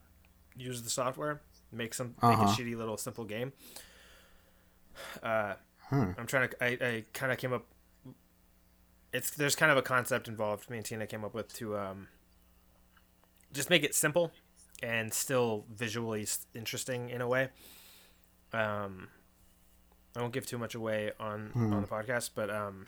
[0.56, 1.40] use the software
[1.72, 2.54] make some make a Uh-huh.
[2.56, 3.52] shitty little simple game
[5.22, 5.54] uh,
[5.88, 6.12] Hmm.
[6.18, 7.66] i'm trying to i, I kind of came up
[9.12, 12.08] it's there's kind of a concept involved me and tina came up with to um,
[13.52, 14.32] just make it simple
[14.82, 17.48] and still visually interesting in a way
[18.52, 19.08] um,
[20.16, 22.86] I won't give too much away on on the podcast, but um,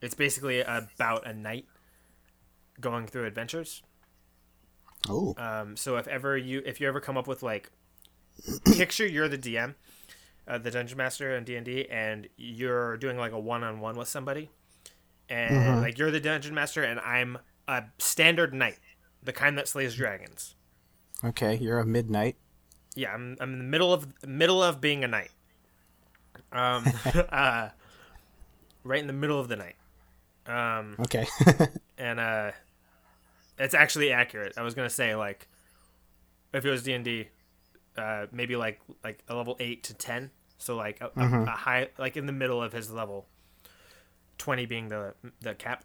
[0.00, 1.66] it's basically about a knight
[2.80, 3.82] going through adventures.
[5.08, 7.70] Oh, Um, so if ever you if you ever come up with like,
[8.76, 9.74] picture you're the DM,
[10.46, 13.80] uh, the dungeon master in D and D, and you're doing like a one on
[13.80, 14.50] one with somebody,
[15.28, 18.78] and like you're the dungeon master, and I'm a standard knight,
[19.22, 20.54] the kind that slays dragons.
[21.24, 21.56] okay.
[21.56, 22.36] You're a midnight.
[22.94, 25.30] Yeah, I'm I'm in the middle of middle of being a knight.
[26.52, 26.84] Um,
[27.30, 27.68] uh,
[28.84, 29.76] right in the middle of the night.
[30.46, 31.26] Um, Okay.
[31.98, 32.50] and uh,
[33.60, 34.54] it's actually accurate.
[34.56, 35.48] I was gonna say like,
[36.52, 37.28] if it was D and D,
[37.96, 40.30] uh, maybe like like a level eight to ten.
[40.58, 43.26] So like a, a, a high like in the middle of his level.
[44.38, 45.84] Twenty being the the cap.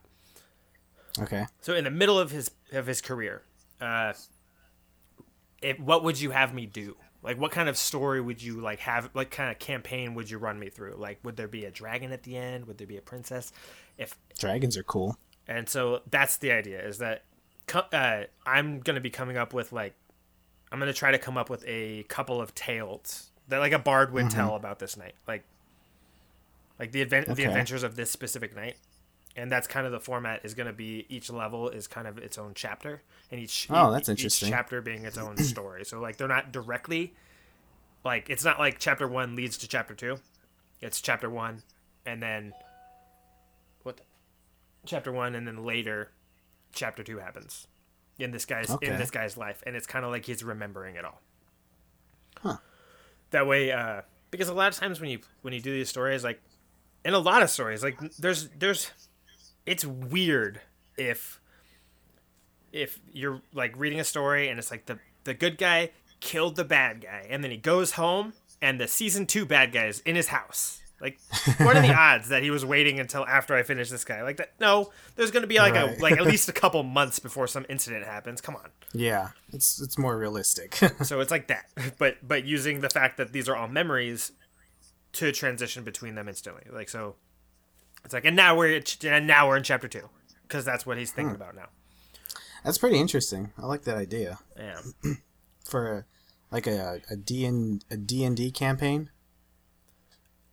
[1.19, 1.45] okay.
[1.61, 3.43] So in the middle of his of his career,
[3.81, 4.13] uh,
[5.61, 6.95] if, what would you have me do?
[7.21, 9.09] Like, what kind of story would you like have?
[9.13, 10.95] What kind of campaign would you run me through?
[10.97, 12.65] Like, would there be a dragon at the end?
[12.67, 13.51] Would there be a princess?
[13.97, 15.17] If Dragons are cool.
[15.47, 17.23] and so that's the idea is that
[17.73, 19.93] uh, I'm gonna be coming up with like,
[20.71, 24.12] I'm gonna try to come up with a couple of tales that like a bard
[24.13, 25.43] would tell about this night, like,
[26.80, 28.75] like the event, the adventures of this specific night,
[29.36, 32.38] and that's kind of the format is gonna be each level is kind of its
[32.38, 33.01] own chapter,
[33.32, 34.49] and each Oh, that's interesting.
[34.49, 35.86] chapter being its own story.
[35.86, 37.13] So like they're not directly,
[38.04, 40.17] like it's not like chapter one leads to chapter two,
[40.82, 41.63] it's chapter one,
[42.06, 42.54] and then
[43.84, 44.04] what, the-
[44.86, 46.10] chapter one, and then later
[46.75, 47.67] chapter two happens
[48.19, 48.88] in this guy's Okay.
[48.88, 51.21] in this guy's life, and it's kind of like he's remembering it all.
[52.41, 52.57] Huh.
[53.31, 56.23] That way, uh, because a lot of times when you when you do these stories,
[56.23, 56.41] like
[57.03, 58.91] in a lot of stories, like there's there's,
[59.65, 60.61] it's weird
[60.97, 61.39] if
[62.71, 66.63] if you're like reading a story and it's like the the good guy killed the
[66.65, 70.15] bad guy, and then he goes home and the season two bad guy is in
[70.15, 70.81] his house.
[71.01, 71.19] Like,
[71.58, 74.23] what are the odds that he was waiting until after I finish this guy?
[74.23, 74.53] Like that?
[74.60, 75.97] No, there's gonna be like Right.
[75.97, 78.39] a like at least a couple months before some incident happens.
[78.41, 78.71] Come on.
[78.93, 80.79] Yeah, it's it's more realistic.
[81.03, 81.65] So it's like that,
[81.97, 84.31] but but using the fact that these are all memories
[85.13, 86.63] to transition between them instantly.
[86.71, 87.15] Like so,
[88.03, 90.10] it's like and now we're and now we're in chapter two
[90.43, 91.41] because that's what he's thinking hmm.
[91.41, 91.67] about now.
[92.63, 93.51] That's pretty interesting.
[93.58, 94.79] I like that idea Yeah,
[95.65, 96.05] for a,
[96.51, 99.10] like a a D and a D and D campaign.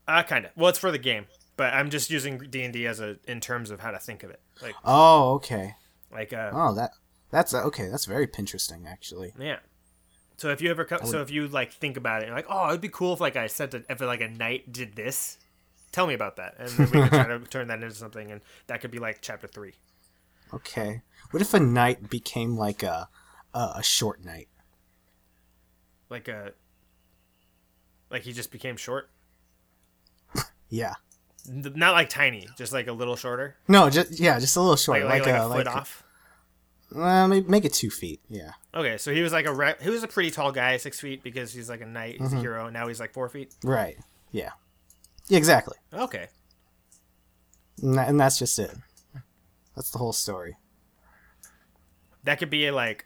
[0.08, 0.52] Uh, kind of.
[0.56, 3.40] Well, it's for the game, but I'm just using D and D as a in
[3.40, 4.40] terms of how to think of it.
[4.62, 5.74] Like Oh, okay.
[6.12, 6.90] like uh, Oh, that
[7.30, 7.88] that's okay.
[7.88, 9.32] That's very interesting, actually.
[9.38, 9.58] Yeah.
[10.36, 12.68] So if you ever co- so if you like think about it, you're like, oh,
[12.68, 15.38] it'd be cool if like I said that if like a knight did this.
[15.92, 18.40] Tell me about that, and then we can try to turn that into something, and
[18.66, 19.74] that could be like chapter three.
[20.54, 21.02] Okay.
[21.32, 23.08] What if a knight became like a
[23.54, 24.48] a, a short knight?
[26.08, 26.52] Like a
[28.10, 29.10] like he just became short,
[30.72, 30.94] Yeah.
[31.46, 35.04] Not like tiny, just like a little shorter, No, just yeah, just a little short,
[35.04, 36.02] like, like, like, like a, a foot like off.
[36.92, 38.20] well, maybe make it two feet.
[38.30, 38.52] Yeah.
[38.74, 41.22] Okay, so he was like a re- he was a pretty tall guy, six feet,
[41.22, 42.40] because he's like a knight, he's a mm-hmm.
[42.40, 42.66] hero.
[42.66, 43.54] and Now he's like four feet.
[43.62, 43.98] Right.
[44.30, 44.52] Yeah.
[45.28, 45.76] Yeah, exactly.
[45.92, 46.28] Okay,
[47.82, 48.72] And, that, and that's just it.
[49.76, 50.56] That's the whole story.
[52.24, 53.04] that could be like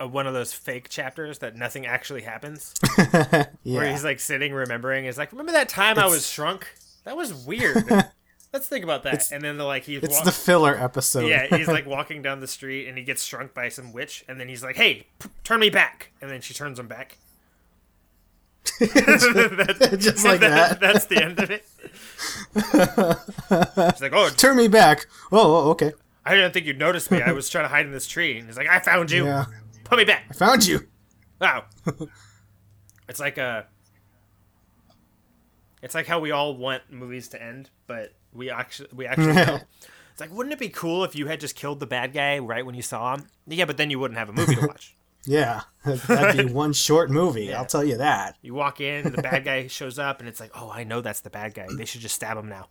[0.00, 2.74] a, one of those fake chapters that nothing actually happens.
[3.62, 5.04] where he's like sitting remembering.
[5.04, 6.66] It's like, remember that time I was shrunk?
[7.04, 7.84] That was weird.
[8.52, 9.30] Let's think about that.
[9.30, 11.28] and then they're like, he's It's wa- the filler episode.
[11.28, 14.40] yeah, he's like walking down the street and he gets shrunk by some witch, and
[14.40, 17.18] then he's like, hey, p- turn me back, and then she turns him back.
[18.80, 20.80] That- Just like that.
[20.80, 21.64] That's the end of it.
[23.94, 25.06] She's like, oh, Turn me back.
[25.32, 25.92] Oh, oh, okay.
[26.24, 27.22] I didn't think you'd notice me.
[27.22, 29.24] I was trying to hide in this tree, and he's like, I found you.
[29.24, 29.44] Yeah.
[29.90, 30.24] Put me back.
[30.30, 30.86] I found you.
[31.40, 31.64] Wow.
[33.08, 33.66] it's like a.
[35.82, 39.64] It's like how we all want movies to end, but we actually we actually don't.
[40.12, 42.64] It's like, wouldn't it be cool if you had just killed the bad guy right
[42.64, 43.26] when you saw him?
[43.48, 44.94] Yeah, but then you wouldn't have a movie to watch.
[45.26, 45.60] Yeah.
[45.84, 47.44] That'd be one short movie.
[47.44, 47.58] Yeah.
[47.58, 48.38] I'll tell you that.
[48.40, 51.20] You walk in, the bad guy shows up, and it's like, oh, I know that's
[51.20, 51.66] the bad guy.
[51.76, 52.68] They should just stab him now.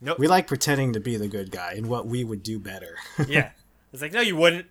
[0.00, 0.18] Nope.
[0.18, 2.96] We like pretending to be the good guy and what we would do better.
[3.28, 3.50] Yeah.
[3.92, 4.68] It's like, no, you wouldn't.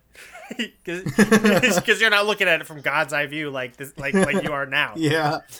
[0.86, 4.52] Because you're not looking at it from God's eye view like this, like like you
[4.54, 4.94] are now.
[4.98, 5.40] yeah.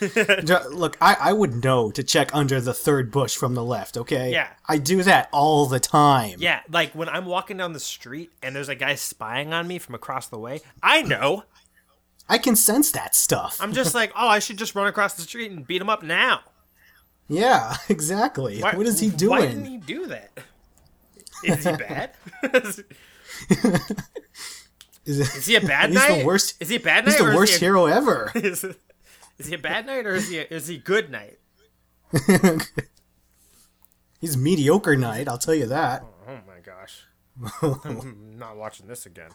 [0.70, 4.30] Look, I, I would know to check under the third bush from the left, okay?
[4.30, 4.48] Yeah.
[4.68, 6.36] I do that all the time.
[6.38, 9.78] Yeah, like when I'm walking down the street and there's a guy spying on me
[9.78, 11.44] from across the way, I know.
[12.28, 13.58] I can sense that stuff.
[13.60, 16.02] I'm just like, oh, I should just run across the street and beat him up
[16.02, 16.40] now.
[17.28, 18.60] yeah, exactly.
[18.60, 19.30] Why- what is he doing?
[19.30, 20.30] Why didn't he do that?
[21.44, 22.12] Is he bad?
[25.06, 27.12] Is, it, is he a bad He's the worst- Is he a bad knight?
[27.14, 28.30] he's the worst he a, hero ever.
[28.34, 28.64] Is,
[29.38, 31.38] is he a bad knight or is he a, is he good knight?
[34.20, 36.02] he's mediocre knight, I'll tell you that.
[36.04, 37.02] Oh, oh my gosh,
[37.84, 39.30] I'm not watching this again.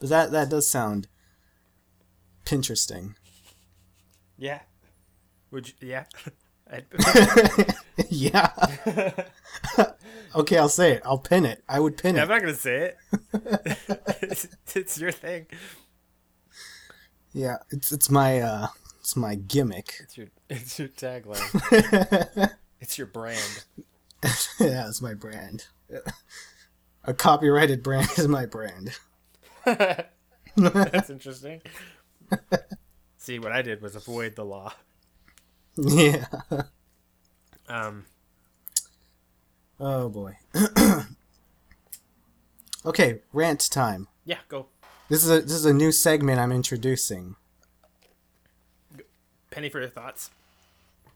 [0.00, 1.08] But that that does sound
[2.44, 3.14] Pinteresting.
[4.38, 4.60] Yeah.
[5.50, 5.74] Would you?
[5.88, 6.04] Yeah.
[8.10, 8.50] Yeah.
[10.34, 11.02] okay, I'll say it.
[11.04, 11.62] I'll pin it.
[11.68, 12.20] I would pin it.
[12.20, 12.96] I'm not gonna say it.
[14.22, 15.46] it's, it's your thing.
[17.32, 18.68] Yeah, it's it's my uh
[19.00, 19.94] it's my gimmick.
[20.00, 22.50] It's your it's your tagline.
[22.80, 23.64] it's your brand.
[24.60, 25.66] yeah, it's my brand.
[27.04, 28.96] A copyrighted brand is my brand.
[29.64, 31.62] That's interesting.
[33.16, 34.72] See, what I did was avoid the law.
[35.78, 36.26] Yeah.
[37.68, 38.04] Um,
[39.80, 40.36] Oh boy.
[42.86, 44.08] okay, rant time.
[44.24, 44.66] yeah, go.
[45.08, 47.36] This is a this is a new segment I'm introducing.
[49.50, 50.30] Penny for your thoughts.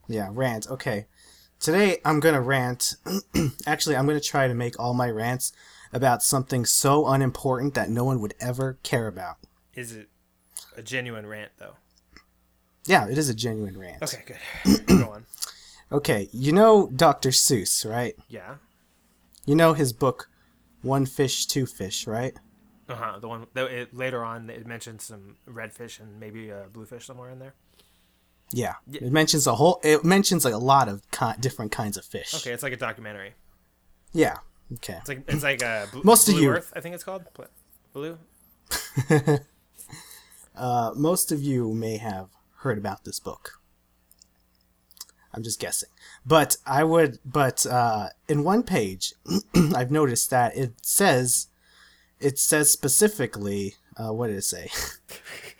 [0.08, 0.68] Yeah, rant.
[0.70, 1.06] Okay.
[1.60, 2.94] Today I'm gonna rant.
[3.66, 5.52] Actually, I'm gonna try to make all my rants
[5.92, 9.36] about something so unimportant that no one would ever care about.
[9.74, 10.08] Is it
[10.76, 11.74] a genuine rant though?
[12.86, 14.02] Yeah, it is a genuine rant.
[14.02, 14.86] Okay, good.
[14.86, 15.26] Go on.
[15.92, 17.28] Okay, you know Dr.
[17.28, 18.14] Seuss, right?
[18.26, 18.54] Yeah.
[19.44, 20.30] You know his book,
[20.80, 22.34] One Fish, Two Fish, right?
[22.88, 23.18] Uh huh.
[23.20, 27.28] The one that it, later on it mentions some redfish and maybe a bluefish somewhere
[27.28, 27.52] in there.
[28.54, 28.76] Yeah.
[28.90, 29.80] It mentions a whole.
[29.84, 31.02] It mentions like a lot of
[31.40, 32.32] different kinds of fish.
[32.36, 33.34] Okay, it's like a documentary.
[34.14, 34.38] Yeah.
[34.76, 34.94] Okay.
[34.98, 37.24] It's like it's like a Bl- Most of you- Earth, I think it's called
[37.92, 38.16] Blue.
[40.54, 42.28] Uh, most of you may have
[42.62, 43.60] heard about this book.
[45.34, 45.88] I'm just guessing,
[46.26, 47.18] but I would.
[47.24, 49.14] But uh, in one page,
[49.74, 51.48] I've noticed that it says,
[52.20, 53.76] it says specifically.
[53.96, 54.70] Uh, what did it say?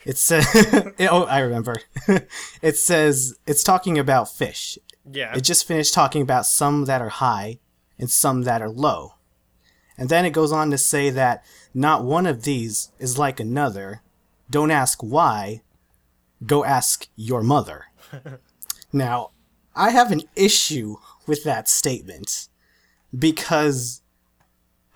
[0.04, 0.46] It says.
[1.00, 1.76] oh, I remember.
[2.62, 4.78] it says it's talking about fish.
[5.10, 5.36] Yeah.
[5.36, 7.58] It just finished talking about some that are high
[7.98, 9.14] and some that are low.
[9.96, 14.02] And then it goes on to say that not one of these is like another.
[14.50, 15.62] Don't ask why,
[16.44, 17.86] go ask your mother.
[18.92, 19.30] now,
[19.74, 22.48] I have an issue with that statement
[23.16, 24.02] because,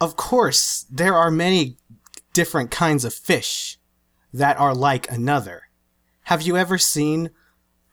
[0.01, 1.77] of course, there are many
[2.33, 3.79] different kinds of fish
[4.33, 5.63] that are like another.
[6.25, 7.31] Have you ever seen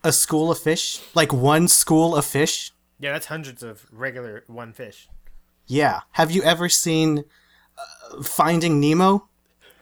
[0.02, 1.00] a school of fish?
[1.14, 2.72] Like one school of fish?
[2.98, 5.08] yeah, that's hundreds of regular one fish.
[5.66, 6.00] Yeah.
[6.12, 7.24] Have you ever seen
[7.76, 9.28] uh, Finding Nemo?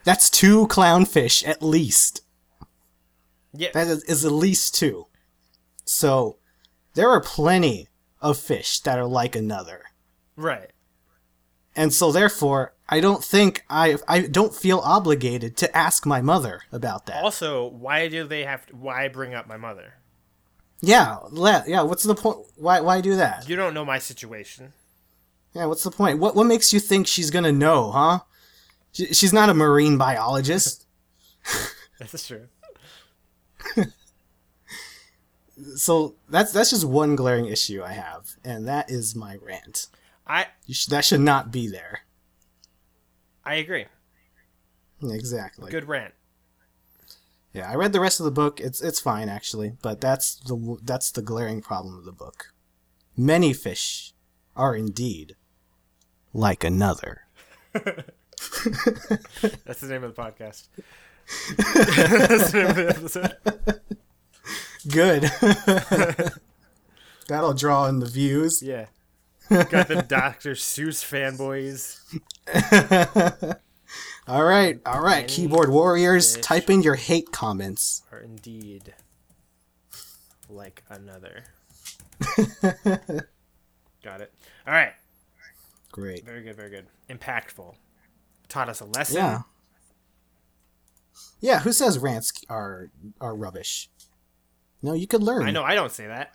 [0.04, 2.21] That's two clownfish at least.
[3.54, 3.70] Yeah.
[3.72, 5.06] That is, is at least two.
[5.84, 6.38] So
[6.94, 7.88] there are plenty
[8.20, 9.82] of fish that are like another.
[10.36, 10.70] right.
[11.74, 16.60] And so therefore, I don't think I I don't feel obligated to ask my mother
[16.70, 17.22] about that.
[17.24, 19.94] Also, why do they have to, why bring up my mother?
[20.82, 23.48] Yeah, le- yeah, what's the point why why do that?
[23.48, 24.74] You don't know my situation.
[25.54, 26.18] Yeah, what's the point?
[26.18, 28.18] What what makes you think she's going to know, huh?
[28.92, 30.84] She, she's not a marine biologist.
[31.98, 32.48] That's true.
[35.76, 39.88] so that's that's just one glaring issue I have, and that is my rant.
[40.26, 42.00] I You sh- that should not be there.
[43.44, 43.86] I agree.
[45.02, 45.70] Exactly.
[45.70, 46.14] Good rant.
[47.52, 48.60] Yeah, I read the rest of the book.
[48.60, 52.52] It's it's fine actually, but that's the that's the glaring problem of the book.
[53.16, 54.14] Many fish
[54.56, 55.36] are indeed
[56.32, 57.22] like another.
[57.72, 60.68] That's the name of the podcast.
[61.56, 63.36] That's the name of the episode.
[64.88, 66.32] Good.
[67.28, 68.62] That'll draw in the views.
[68.62, 68.86] Yeah.
[69.48, 70.52] Got the Dr.
[70.52, 72.00] Seuss fanboys.
[74.28, 78.02] All right, all right, keyboard warriors, type in your hate comments.
[78.12, 78.94] Are indeed
[80.48, 81.44] like another.
[84.02, 84.32] Got it.
[84.66, 84.92] All right.
[85.90, 86.24] Great.
[86.24, 86.56] Very good.
[86.56, 86.86] Very good.
[87.10, 87.74] Impactful.
[88.48, 89.16] Taught us a lesson.
[89.16, 89.42] Yeah.
[91.40, 93.90] Yeah, who says rants are are rubbish?
[94.82, 95.44] No, you could learn.
[95.44, 95.62] I know.
[95.62, 96.32] I don't say that.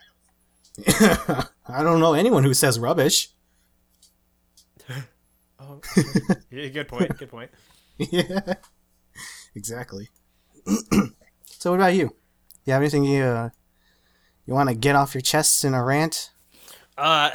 [1.66, 3.30] I don't know anyone who says rubbish.
[5.60, 5.80] Oh,
[6.52, 7.18] yeah, good point.
[7.18, 7.50] Good point.
[7.98, 8.54] yeah.
[9.56, 10.08] Exactly.
[11.46, 12.14] so what about you?
[12.64, 13.50] You have anything you uh,
[14.46, 16.30] you want to get off your chest in a rant?
[16.96, 17.30] Uh,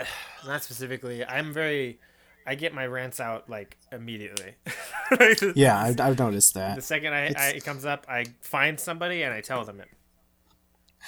[0.47, 1.25] not specifically.
[1.25, 1.99] I'm very.
[2.45, 4.55] I get my rants out like immediately.
[5.55, 6.75] Yeah, I've, I've noticed that.
[6.75, 9.79] The second I, I it comes up, I find somebody and I tell them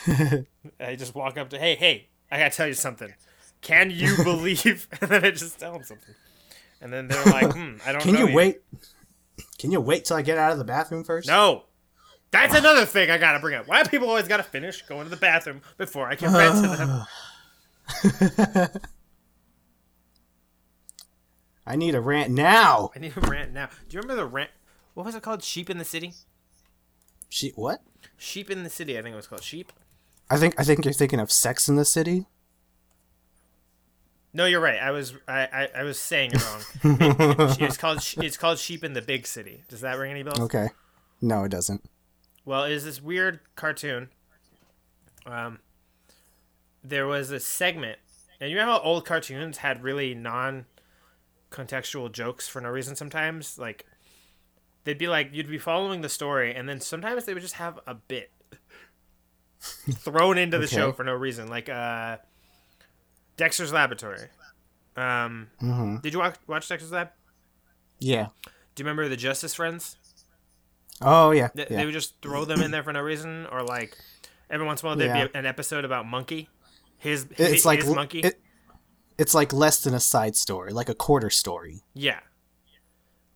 [0.05, 0.47] it.
[0.79, 3.13] I just walk up to, hey, hey, I gotta tell you something.
[3.61, 4.87] Can you believe?
[5.01, 6.13] and then I just tell them something,
[6.81, 8.01] and then they're like, hmm, I don't.
[8.01, 8.61] Can you wait?
[9.57, 11.27] Can you wait till I get out of the bathroom first?
[11.27, 11.63] No.
[12.31, 13.67] That's another thing I gotta bring up.
[13.67, 17.07] Why do people always gotta finish going to the bathroom before I can rant to
[18.61, 18.81] them?
[21.65, 22.91] I need a rant now.
[22.95, 23.69] I need a rant now.
[23.89, 24.51] Do you remember the rant?
[24.93, 25.43] What was it called?
[25.43, 26.13] Sheep in the City?
[27.30, 27.82] She what?
[28.17, 29.43] Sheep in the City, I think it was called.
[29.43, 29.71] Sheep?
[30.30, 32.28] I think I think you're thinking of Sex in the City.
[34.34, 34.80] No, you're right.
[34.82, 36.61] I was I, I, I was saying it wrong.
[37.01, 39.63] It- it- it's called it's called Sheep in the Big City.
[39.70, 40.39] Does that ring any bells?
[40.39, 40.68] Okay.
[41.22, 41.84] No, it doesn't.
[42.43, 44.09] Well, it is this weird cartoon.
[45.26, 45.59] Um,
[46.84, 47.97] there was a segment,
[48.39, 50.13] and you know how old cartoons had really
[51.58, 52.95] non-contextual jokes for no reason.
[52.95, 53.86] Sometimes, like
[54.84, 57.80] they'd be like you'd be following the story, and then sometimes they would just have
[57.88, 58.32] a bit
[59.62, 60.76] thrown into the Okay.
[60.76, 62.18] show for no reason, like uh,
[63.38, 64.28] Dexter's Laboratory.
[64.95, 67.10] Um, hmm did you watch, watch Dexter's Lab?
[67.99, 68.28] Yeah.
[68.76, 69.97] Do you remember the Justice Friends?
[71.01, 71.49] Oh yeah.
[71.53, 71.78] They, yeah.
[71.78, 73.97] they would just throw them in there for no reason, or like
[74.49, 75.28] every once in a while there'd Yeah.
[75.28, 76.47] be an episode about Monkey,
[76.97, 78.20] his it's his, like his monkey.
[78.20, 78.39] It,
[79.18, 81.82] it's like less than a side story, like a quarter story.
[81.93, 82.20] Yeah.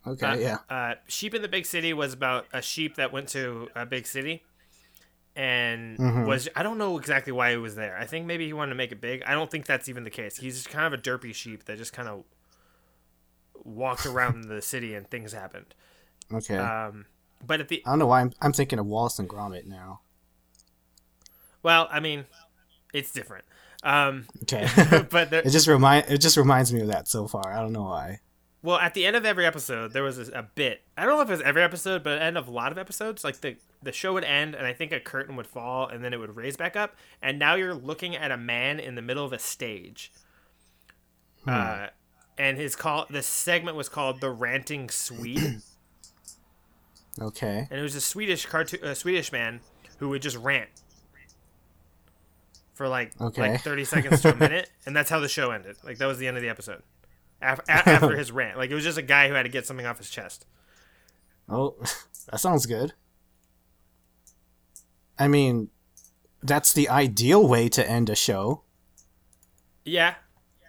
[0.07, 0.57] Okay, Uh, yeah.
[0.69, 4.07] Uh, sheep in the Big City was about a sheep that went to a big
[4.07, 4.43] city,
[5.35, 6.25] and Mm-hmm.
[6.25, 7.97] was I don't know exactly why he was there.
[7.97, 9.23] I think maybe he wanted to make it big.
[9.23, 10.37] I don't think that's even the case.
[10.37, 12.23] He's just kind of a derpy sheep that just kind of
[13.63, 15.75] walked around the city and things happened.
[16.33, 16.55] Okay.
[16.57, 17.05] Um,
[17.45, 19.99] but at the I don't know why I'm, I'm thinking of Wallace and Gromit now.
[21.61, 22.25] well, I mean,
[22.93, 23.45] it's different.
[23.83, 24.67] Um, Okay.
[25.09, 27.53] but there, it just remind it just reminds me of that so far.
[27.53, 28.19] I don't know why.
[28.61, 30.81] Well, at the end of every episode, there was a, a bit.
[30.97, 32.73] I don't know if it was every episode, but at the end of a lot
[32.73, 35.87] of episodes, like the the show would end, and I think a curtain would fall,
[35.87, 38.95] and then it would raise back up, and now you're looking at a man in
[38.95, 40.11] the middle of a stage.
[41.47, 41.87] Uh,
[42.37, 45.61] and his call, the segment was called "The Ranting Swede,"
[47.21, 47.67] Okay.
[47.71, 49.61] and it was a Swedish cartoon, a Swedish man
[49.99, 50.69] who would just rant
[52.79, 53.41] for like Okay.
[53.51, 55.75] like thirty seconds to a minute, and that's how the show ended.
[55.83, 56.81] Like that was the end of the episode.
[57.41, 59.85] After, after his rant, like it was just a guy who had to get something
[59.85, 60.45] off his chest.
[61.49, 61.75] Oh,
[62.31, 62.93] that sounds good.
[65.17, 65.71] I mean,
[66.41, 68.61] that's the ideal way to end a show.
[69.83, 70.15] Yeah,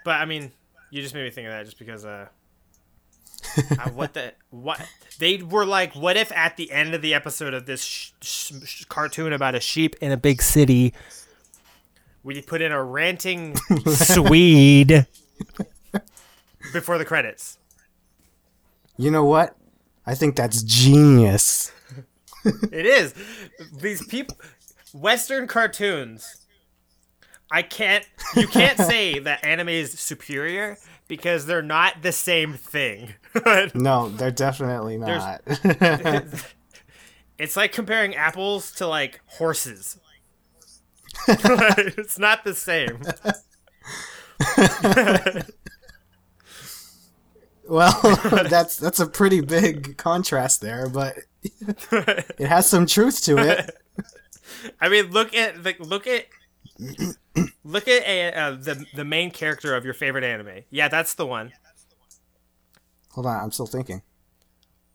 [0.04, 0.50] but I mean,
[0.90, 2.04] you just made me think of that just because.
[2.04, 2.26] Uh,
[3.78, 4.84] uh, what the what
[5.20, 5.94] they were like?
[5.94, 9.60] What if at the end of the episode of this sh- sh- cartoon about a
[9.60, 10.92] sheep in a big city,
[12.22, 13.56] we put in a ranting
[13.86, 15.06] Swede
[16.72, 17.58] before the credits?
[18.96, 19.56] You know what?
[20.06, 21.72] I think that's genius.
[22.44, 23.14] It is
[23.80, 24.36] these people,
[24.92, 26.46] Western cartoons.
[27.50, 28.04] I can't.
[28.36, 33.14] You can't say that anime is superior because they're not the same thing.
[33.74, 35.40] No, they're definitely not.
[37.38, 39.98] it's like comparing apples to like horses.
[41.28, 43.02] it's not the same.
[47.68, 48.00] well,
[48.48, 53.70] that's that's a pretty big contrast there, but it has some truth to it.
[54.80, 56.26] I mean, look at the look at
[57.64, 60.64] look at a, uh, the the main character of your favorite anime.
[60.70, 61.52] Yeah, that's the one.
[63.10, 64.02] Hold on, I'm still thinking.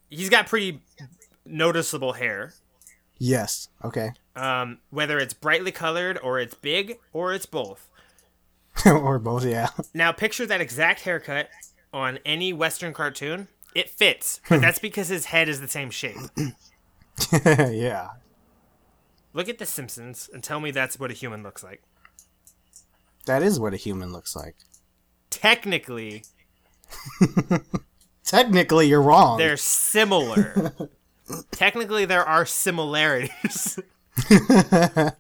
[0.10, 0.82] He's got pretty
[1.46, 2.54] noticeable hair.
[3.18, 3.70] Yes.
[3.84, 4.12] Okay.
[4.36, 7.88] Um, whether it's brightly colored or it's big or it's both.
[8.86, 9.70] or both, yeah.
[9.94, 11.50] Now picture that exact haircut
[11.94, 13.48] on any Western cartoon.
[13.74, 16.18] It fits, but that's because his head is the same shape.
[17.46, 18.10] yeah.
[19.34, 21.82] Look at The Simpsons and tell me that's what a human looks like.
[23.26, 24.56] That is what a human looks like.
[25.30, 26.24] Technically,
[28.24, 29.38] Technically, you're wrong.
[29.38, 30.74] they're similar.
[31.52, 33.80] Technically, there are similarities.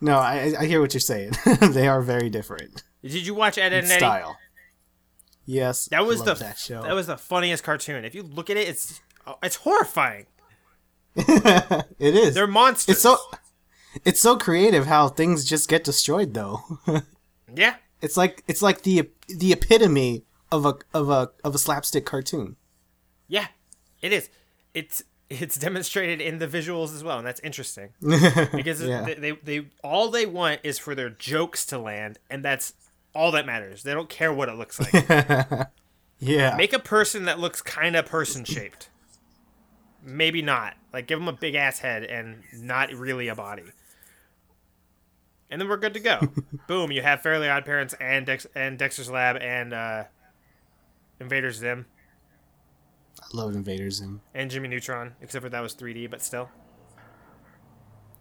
[0.00, 1.32] No, I, I hear what you're saying.
[1.60, 3.98] they are very different Did you watch Ed, Edd n Eddy?
[3.98, 4.36] style.
[5.46, 6.82] Yes, That was the that show.
[6.82, 8.04] that was the funniest cartoon.
[8.04, 10.26] If you look at it, it's oh, it's horrifying.
[11.16, 12.34] it is.
[12.34, 12.96] They're monsters.
[12.96, 13.16] It's so
[14.04, 16.60] it's so creative how things just get destroyed though.
[17.54, 17.76] yeah.
[18.02, 22.56] it's like it's like the the epitome of a of a of a slapstick cartoon.
[23.28, 23.46] Yeah,
[24.02, 24.28] it is.
[24.74, 29.02] It's it's demonstrated in the visuals as well, and that's interesting because Yeah.
[29.04, 32.74] they, they they all they want is for their jokes to land, and that's
[33.14, 33.82] all that matters.
[33.82, 35.68] They don't care what it looks like.
[36.18, 36.56] Yeah.
[36.56, 38.88] Make a person that looks kind of person shaped.
[40.02, 40.72] Maybe not.
[40.90, 43.64] Like give them a big ass head and not really a body.
[45.50, 46.20] And then we're good to go.
[46.66, 46.90] Boom!
[46.90, 50.04] You have Fairly Odd Parents and Dex and Dexter's Lab and uh,
[51.20, 51.84] Invader Zim
[53.32, 56.48] I love Invaders and and Jimmy Neutron, except for that was 3D, but still.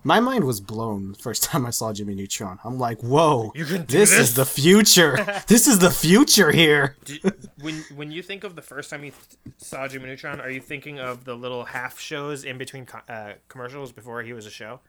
[0.04, 2.60] my mind was blown the first time I saw Jimmy Neutron.
[2.64, 4.20] I'm like, whoa, You can do this, this?
[4.30, 5.18] is the future.
[5.48, 6.96] this is the future here.
[7.06, 7.18] Do,
[7.62, 10.62] when when you think of the first time you th- saw Jimmy Neutron, are you
[10.62, 14.52] thinking of the little half shows in between co- uh, commercials before he was a
[14.52, 14.80] show?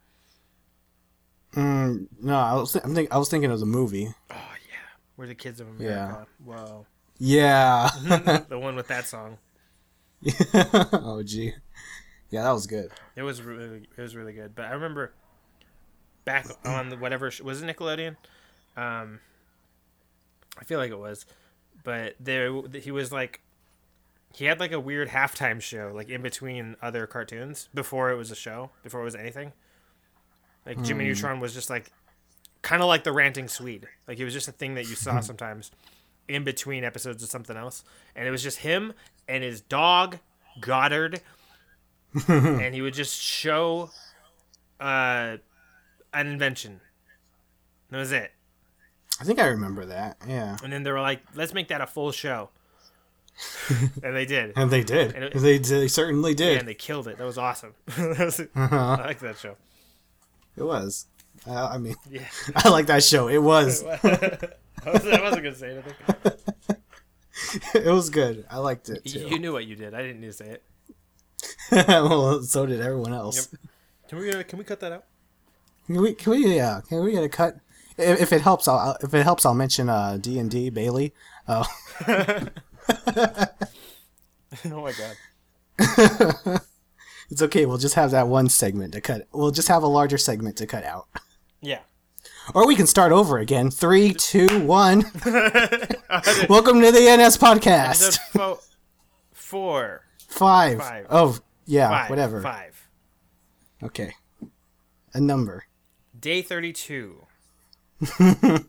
[1.55, 4.09] Mm, no, I was th- I'm think- I was thinking of the movie.
[4.31, 4.87] Oh yeah,
[5.17, 6.27] we're the kids of America.
[6.45, 6.55] Yeah.
[6.55, 6.87] Whoa,
[7.19, 7.89] Yeah.
[8.49, 9.39] the one with that song.
[10.55, 11.53] oh gee.
[12.31, 12.91] Yeah, that was good.
[13.15, 14.55] It was really it was really good.
[14.55, 15.13] But I remember
[16.25, 18.17] back on the whatever sh- was it Nickelodeon.
[18.77, 19.21] Um,
[20.59, 21.27] I feel like it was,
[21.85, 23.41] but there he was like
[24.35, 28.31] he had like a weird halftime show like in between other cartoons before it was
[28.31, 29.53] a show before it was anything.
[30.67, 31.93] Like Jimmy Neutron was just like
[32.61, 33.87] kind of like the ranting Swede.
[34.09, 35.71] Like it was just a thing that you saw sometimes
[36.29, 37.85] in between episodes of something else,
[38.17, 38.93] and it was just him
[39.29, 40.19] and his dog
[40.61, 41.21] Goddard,
[42.29, 43.91] and he would just show
[44.81, 45.37] uh,
[46.15, 46.81] an invention.
[47.91, 48.33] That was it.
[49.21, 50.17] I think I remember that.
[50.29, 52.51] Yeah, And then they were like, let's make that a full show.
[54.03, 54.53] and they did.
[54.57, 55.15] and they did.
[55.15, 56.59] And it- they they certainly did.
[56.59, 57.19] And they killed it.
[57.19, 57.75] That was awesome.
[57.87, 58.97] That was- Uh-huh.
[59.01, 59.57] I like that show.
[60.57, 61.07] It was.
[61.47, 62.27] Uh, I mean, Yeah.
[62.55, 63.29] I like that show.
[63.29, 63.85] It was.
[63.85, 65.95] I wasn't, I wasn't gonna say anything.
[67.75, 68.45] it was good.
[68.51, 69.29] I liked it You, too.
[69.29, 69.95] you knew what you did.
[69.95, 70.63] I didn't need to say it.
[71.89, 73.49] well, so did everyone else.
[74.09, 75.05] Can we uh, can we cut that out?
[75.87, 76.15] Can we?
[76.15, 76.55] Can we?
[76.57, 76.81] Yeah.
[76.89, 77.57] Can we get a cut?
[77.99, 80.71] If, if it helps, I'll I'll- if it helps, I'll mention uh D and D
[80.71, 81.13] Bailey.
[81.49, 81.65] Oh,
[82.09, 82.47] oh
[84.65, 85.17] my god.
[87.31, 87.67] it's okay.
[87.67, 89.27] We'll just have that one segment to cut.
[89.33, 91.07] We'll just have a larger segment to cut out,
[91.61, 91.81] Yeah.
[92.55, 93.71] Or we can start over again.
[93.71, 95.05] Three, two, one.
[96.49, 98.19] Welcome to the NS podcast.
[98.31, 98.61] Fo-
[99.33, 100.03] four.
[100.29, 100.79] Five.
[100.79, 101.07] Five.
[101.11, 101.89] Oh, yeah.
[101.89, 102.11] Five.
[102.11, 102.43] Whatever.
[102.43, 102.89] Five.
[103.83, 104.13] Okay.
[105.15, 105.65] A number.
[106.19, 107.27] Day thirty-two.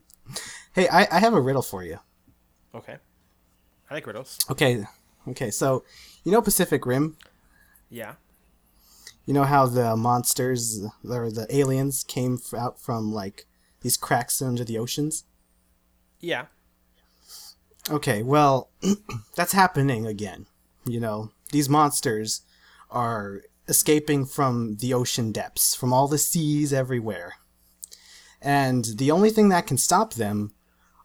[0.73, 1.97] Hey, I, I have a riddle for you.
[2.75, 2.97] Okay.
[3.89, 4.37] I like riddles.
[4.51, 4.83] Okay.
[5.27, 5.49] Okay.
[5.49, 5.83] So,
[6.23, 7.17] you know Pacific Rim.
[7.89, 8.13] Yeah.
[9.25, 13.46] You know how the monsters or the aliens came out from like
[13.81, 15.23] these cracks under the oceans?
[16.19, 16.45] Yeah.
[17.89, 18.69] Okay, well,
[19.35, 20.45] that's happening again.
[20.85, 22.41] You know, these monsters
[22.89, 27.33] are escaping from the ocean depths, from all the seas everywhere.
[28.41, 30.53] And the only thing that can stop them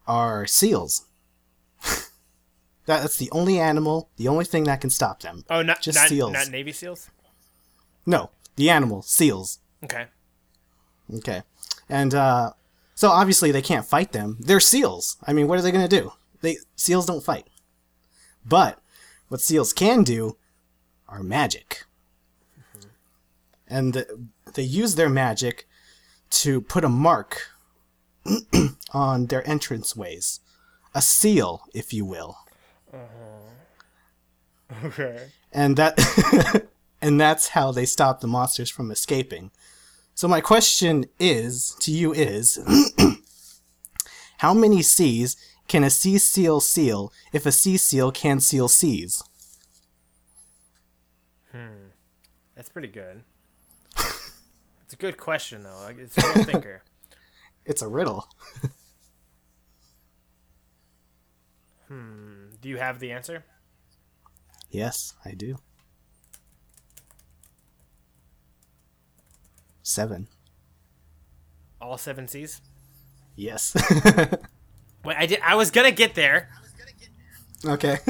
[0.07, 1.07] are seals.
[2.87, 5.45] that's the only animal, the only thing that can stop them.
[5.49, 6.33] Oh, not Just not, seals.
[6.33, 7.09] not Navy SEAls.
[8.05, 9.61] No, the animal, seals.
[9.85, 10.07] Okay.
[11.15, 11.43] Okay.
[11.89, 12.53] And uh
[12.95, 14.37] so obviously they can't fight them.
[14.41, 15.17] They're seals.
[15.27, 16.13] I mean, what are they going to do?
[16.41, 17.49] They seals don't fight.
[18.45, 18.79] But
[19.29, 20.37] what seals can do
[21.09, 21.85] are magic.
[23.67, 25.67] And the, they use their magic
[26.31, 27.49] to put a mark
[28.93, 30.41] on their entrance ways.
[30.95, 32.37] A seal, if you will.
[32.93, 32.99] Uh-huh.
[34.87, 35.29] Okay.
[35.53, 35.99] and that
[37.03, 39.51] and that's how they stop the monsters from escaping.
[40.15, 42.59] So my question is to you is
[44.39, 45.37] how many seas
[45.69, 49.23] can a sea seal seal if a sea seal can seal seas?
[51.51, 51.89] Hmm.
[52.55, 53.23] That's pretty good.
[53.97, 55.81] it's a good question though.
[55.83, 56.83] Like, It's a real thinker.
[57.65, 58.29] It's a riddle.
[61.89, 62.51] Hmm.
[62.61, 63.45] Do you have the answer?
[64.71, 65.59] Yes, I do.
[69.83, 70.29] Seven.
[71.81, 72.61] All seven seas.
[73.37, 73.75] Yes.
[75.05, 75.41] Wait, I did.
[75.45, 76.49] I was gonna get there.
[77.65, 77.99] okay.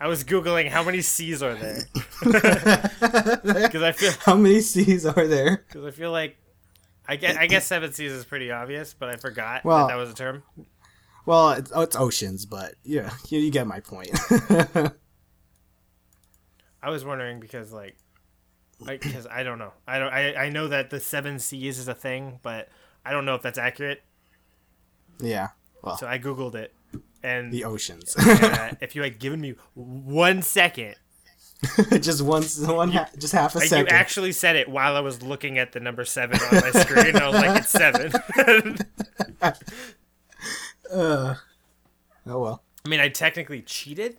[0.00, 1.78] I was googling how many seas are there
[2.22, 5.64] because I feel how many seas are there?
[5.68, 6.36] because I feel like
[7.06, 9.98] I guess I guess seven seas is pretty obvious, but I forgot Well- that that
[10.00, 10.42] was a term.
[11.26, 14.10] Well, it's, oh, it's oceans, but yeah, you, you get my point.
[16.82, 17.96] I was wondering because like,
[18.86, 19.72] because I don't know.
[19.86, 20.12] I don't.
[20.12, 22.68] I I know that the seven seas is a thing, but
[23.04, 24.02] I don't know if that's accurate.
[25.20, 25.48] yeah.
[25.82, 26.72] Well, So I googled it,
[27.22, 28.16] and the oceans.
[28.18, 30.94] uh, if you had given me one second,
[32.00, 33.86] just once, one, ha- just half a like second.
[33.86, 37.16] you actually said it while I was looking at the number seven on my screen.
[37.16, 38.12] I was like, it's seven.
[40.92, 41.36] oh
[42.24, 42.62] well.
[42.84, 44.18] I mean, I technically cheated,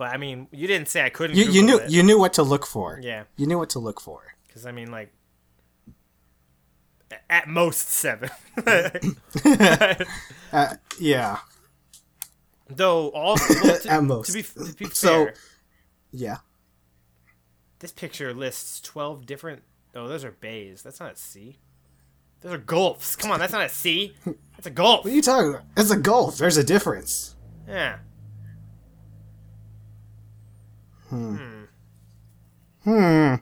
[0.00, 1.36] but I mean, you didn't say I couldn't.
[1.36, 1.90] You you knew it.
[1.90, 2.98] you knew what to look for.
[3.02, 4.22] Yeah, You knew what to look for.
[4.46, 5.12] because I mean, like,
[7.28, 8.30] at most seven.
[10.52, 11.38] Uh, yeah.
[12.68, 14.26] Though all well, to, At most.
[14.28, 15.28] To be, to be fair, So-
[16.10, 16.38] Yeah.
[17.78, 19.62] this picture lists twelve different.
[19.94, 20.82] Oh, those are bays.
[20.82, 21.58] That's not a sea.
[22.40, 23.14] Those are gulfs.
[23.16, 24.16] Come on, that's not a sea.
[24.56, 25.04] That's a gulf.
[25.04, 25.64] What are you talking about?
[25.76, 26.38] It's a gulf.
[26.38, 27.36] There's a difference.
[27.68, 27.98] Yeah.
[31.10, 31.64] Hmm.
[32.84, 33.34] Hmm.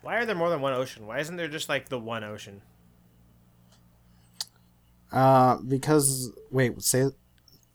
[0.00, 1.06] Why are there more than one ocean?
[1.06, 2.62] Why isn't there just like the one ocean?
[5.12, 7.10] Uh, because wait, say,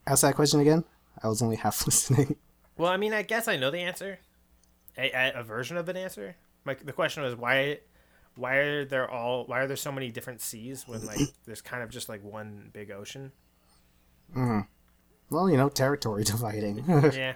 [0.05, 0.83] ask that question again.
[1.23, 2.35] I was only half listening.
[2.77, 4.19] Well, I mean, I guess I know the answer.
[4.97, 6.35] A, a, a version of an answer.
[6.65, 7.79] Like the question was why,
[8.35, 11.83] why are there all why are there so many different seas when like there's kind
[11.83, 13.31] of just like one big ocean?
[14.33, 14.61] Hmm.
[15.29, 16.83] Well, you know, territory dividing.
[16.87, 17.35] Yeah.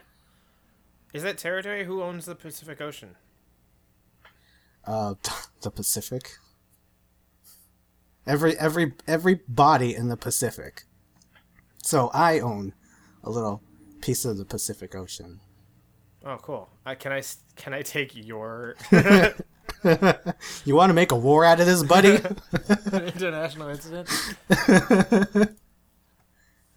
[1.13, 1.83] Is that territory?
[1.85, 3.15] Who owns the Pacific Ocean?
[4.85, 5.13] uh,
[5.61, 6.37] the Pacific.
[8.25, 10.83] Every every every body in the Pacific.
[11.83, 12.73] So I own
[13.23, 13.61] a little
[14.01, 15.39] piece of the Pacific Ocean.
[16.25, 16.69] Oh, cool.
[16.85, 18.75] Uh, can I s- can I take your
[20.65, 22.19] you want to make a war out of this, buddy?
[22.93, 24.09] International incident.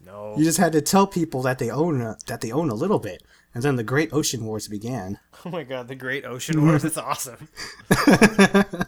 [0.05, 0.35] no.
[0.37, 2.99] you just had to tell people that they own a, that they own a little
[2.99, 3.23] bit,
[3.55, 5.17] and then the Great Ocean Wars began.
[5.45, 6.83] Oh my god, the Great Ocean Wars.
[6.83, 7.47] That's awesome.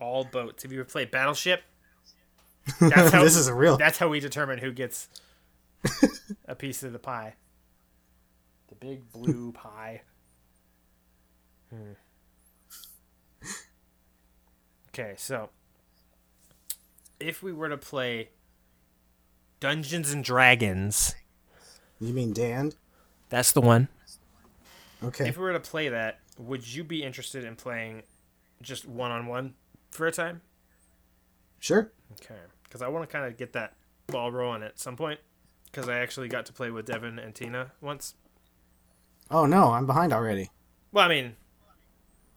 [0.00, 0.64] All boats.
[0.64, 1.62] Have you ever played Battleship?
[2.80, 3.76] That's This is a real.
[3.78, 5.08] That's how we determine who gets
[6.46, 7.34] a piece of the pie.
[8.68, 10.02] The big blue pie.
[11.70, 11.92] Hmm.
[14.88, 15.50] Okay, so
[17.18, 18.30] if we were to play
[19.60, 21.14] Dungeons and Dragons,
[22.00, 22.72] You mean Dan?
[23.28, 23.88] That's the one.
[25.02, 25.28] Okay.
[25.28, 28.02] If we were to play that, would you be interested in playing
[28.62, 29.54] just one on one
[29.90, 30.40] for a time?
[31.58, 31.90] Sure.
[32.12, 33.74] Okay, because I want to kind of get that
[34.06, 35.20] ball rolling at some point.
[35.70, 38.14] Because I actually got to play with Devin and Tina once.
[39.30, 40.50] Oh no, I'm behind already.
[40.92, 41.34] Well, I mean,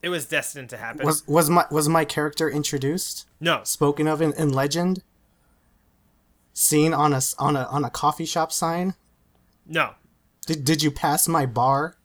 [0.02, 1.06] it was destined to happen.
[1.06, 3.28] Was was my was my character introduced?
[3.40, 5.04] no, Spoken of in, in legend?
[6.54, 8.96] Seen on a s- on a on a coffee shop sign?
[9.68, 9.94] no,
[10.48, 11.98] Did did you pass my bar?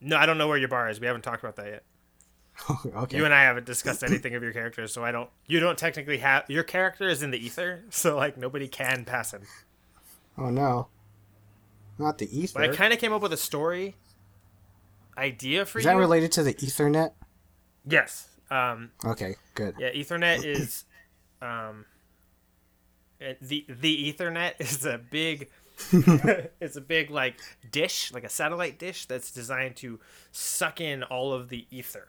[0.00, 0.16] no.
[0.16, 1.00] I don't know where your bar is.
[1.00, 1.84] We haven't talked about that yet.
[2.96, 3.16] okay.
[3.16, 5.30] You and I haven't discussed anything of your character, so I don't.
[5.46, 9.32] You don't technically have your character is in the ether, so like nobody can pass
[9.32, 9.42] him.
[10.36, 10.88] oh no.
[11.98, 12.60] Not the ether.
[12.60, 13.96] But I kind of came up with a story
[15.16, 15.90] idea for Is you.
[15.90, 17.12] Is that related to the Ethernet?
[17.86, 18.28] Yes.
[18.50, 19.74] Um, Okay, good.
[19.78, 20.84] Yeah, Ethernet is,
[21.42, 21.84] um,
[23.18, 25.50] the the Ethernet is a big,
[26.60, 27.36] it's a big like
[27.70, 30.00] dish, like a satellite dish that's designed to
[30.32, 32.08] suck in all of the ether,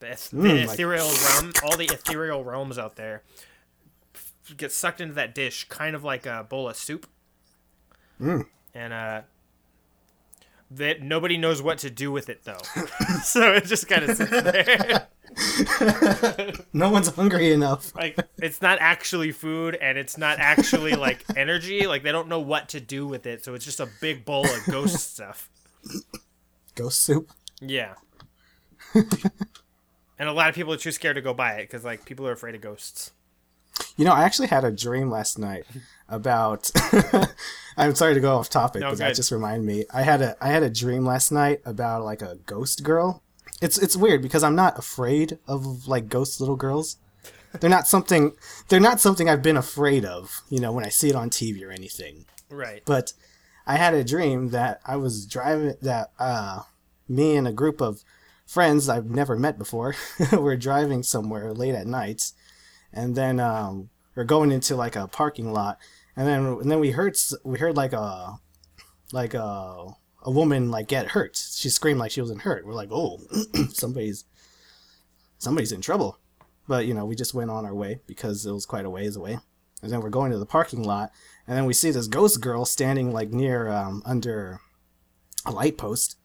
[0.00, 3.22] the, eth- the Mm, like- ethereal realm, all the ethereal realms out there,
[4.56, 7.06] get sucked into that dish, kind of like a bowl of soup,
[8.20, 8.46] Mm.
[8.74, 9.20] and uh.
[10.74, 12.56] That nobody knows what to do with it though,
[13.24, 15.06] so it just kind of sits there.
[16.72, 17.94] No one's hungry enough.
[17.94, 22.40] like it's not actually food and it's not actually like energy like they don't know
[22.40, 25.50] what to do with it so it's just a big bowl of ghost stuff
[26.74, 27.30] Ghost soup.
[27.60, 27.94] yeah
[28.94, 32.26] and a lot of people are too scared to go buy it because like people
[32.26, 33.12] are afraid of ghosts
[33.96, 35.64] You know, I actually had a dream last night
[36.08, 36.70] about.
[37.76, 39.86] I'm sorry to go off topic, No, but that just reminded me.
[39.92, 43.22] I had a I had a dream last night about like a ghost girl.
[43.62, 46.96] It's it's weird because I'm not afraid of like ghost little girls.
[47.60, 48.32] They're not something.
[48.68, 50.42] They're not something I've been afraid of.
[50.48, 52.26] You know, when I see it on TV or anything.
[52.50, 53.12] right But
[53.66, 56.62] I had a dream that I was driving that uh
[57.08, 58.02] me and a group of
[58.46, 59.94] friends I've never met before
[60.32, 62.32] were driving somewhere late at night
[62.92, 65.78] and then um we're going into like a parking lot
[66.16, 68.40] and then and then we heard we heard like a
[69.12, 71.36] like a a woman like get hurt.
[71.36, 72.66] She screamed like she wasn't hurt.
[72.66, 73.20] We're like, "Oh,
[73.72, 74.24] somebody's
[75.38, 76.18] somebody's in trouble."
[76.68, 79.16] But, you know, we just went on our way because it was quite a ways
[79.16, 79.40] away.
[79.82, 81.10] And then we're going to the parking lot
[81.46, 84.60] and then we see this ghost girl standing like near um, under
[85.44, 86.16] a light post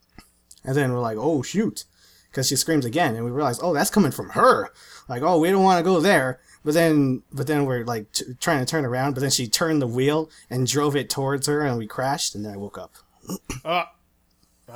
[0.64, 1.86] and then we're like oh shoot
[2.30, 4.70] because she screams again and we realize oh that's coming from her
[5.10, 8.26] like oh we don't want to go there but then but then we're like t-
[8.40, 11.66] trying to turn around but then she turned the wheel and drove it towards her
[11.66, 12.96] and we crashed and then i woke up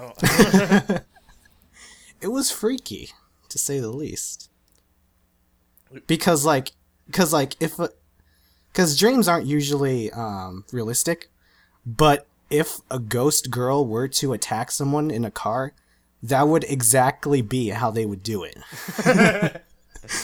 [0.01, 1.01] don't,
[2.21, 3.09] it was freaky
[3.49, 4.49] to say the least.
[6.07, 6.71] Because like
[7.05, 7.77] because like if
[8.71, 11.29] because dreams aren't usually um realistic
[11.85, 15.73] but if a ghost girl were to attack someone in a car
[16.23, 18.57] that would exactly be how they would do it.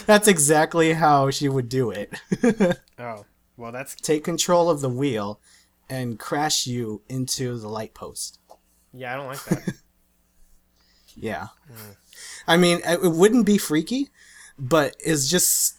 [0.05, 2.13] That's exactly how she would do it.
[2.99, 3.25] Oh
[3.57, 5.39] well that's take control of the wheel
[5.89, 8.39] and crash you into the light post
[8.93, 9.73] yeah i don't like that
[11.19, 11.47] Yeah.
[12.47, 14.09] I mean, it wouldn't be freaky,
[14.57, 15.77] but it's just,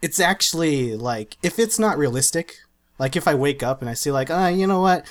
[0.00, 2.58] it's actually like, if it's not realistic,
[2.98, 5.06] like if I wake up and I see, like, ah, you know what?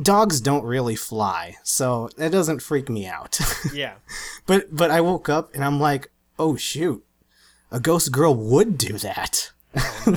[0.00, 3.38] Dogs don't really fly, so it doesn't freak me out.
[3.72, 3.94] yeah
[4.44, 7.04] but but I woke up and I'm like, oh shoot,
[7.70, 9.52] a ghost girl would do that.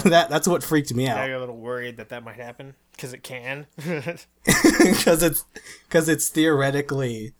[0.05, 3.14] that that's what freaked me out got a little worried that that might happen because
[3.14, 5.45] it can because it's
[5.88, 7.34] because it's theoretically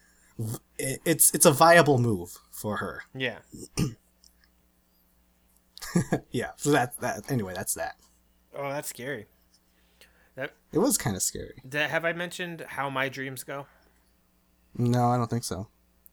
[0.80, 3.02] it's it's a viable move for her.
[3.14, 3.40] yeah
[6.32, 6.52] Yeah.
[6.58, 7.96] So that that anyway, that's that.
[8.56, 9.26] oh that's scary
[10.36, 11.56] that, It was kind of scary.
[11.66, 13.66] that have i mentioned how my dreams go
[14.78, 15.68] No, I don't think so.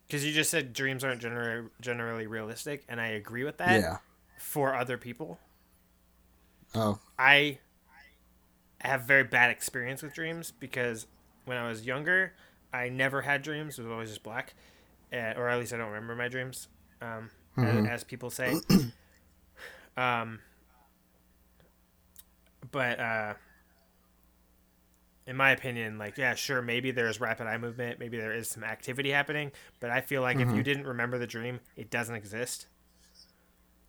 [0.06, 3.98] because you just said dreams aren't generally generally realistic and i agree with that yeah.
[4.38, 5.38] for other people
[6.76, 6.98] Oh.
[7.18, 7.58] I
[8.88, 11.06] have very bad experience with dreams because
[11.44, 12.34] when I was younger,
[12.72, 13.78] I never had dreams.
[13.78, 14.54] It was always just black,
[15.12, 16.68] uh, or at least I don't remember my dreams.
[17.00, 17.30] Um,
[17.62, 18.60] as, as people say.
[19.96, 20.40] um,
[22.70, 23.34] but uh,
[25.26, 28.64] in my opinion, like yeah, sure, maybe there's rapid eye movement, maybe there is some
[28.64, 32.66] activity happening, but I feel like if you didn't remember the dream, it doesn't exist.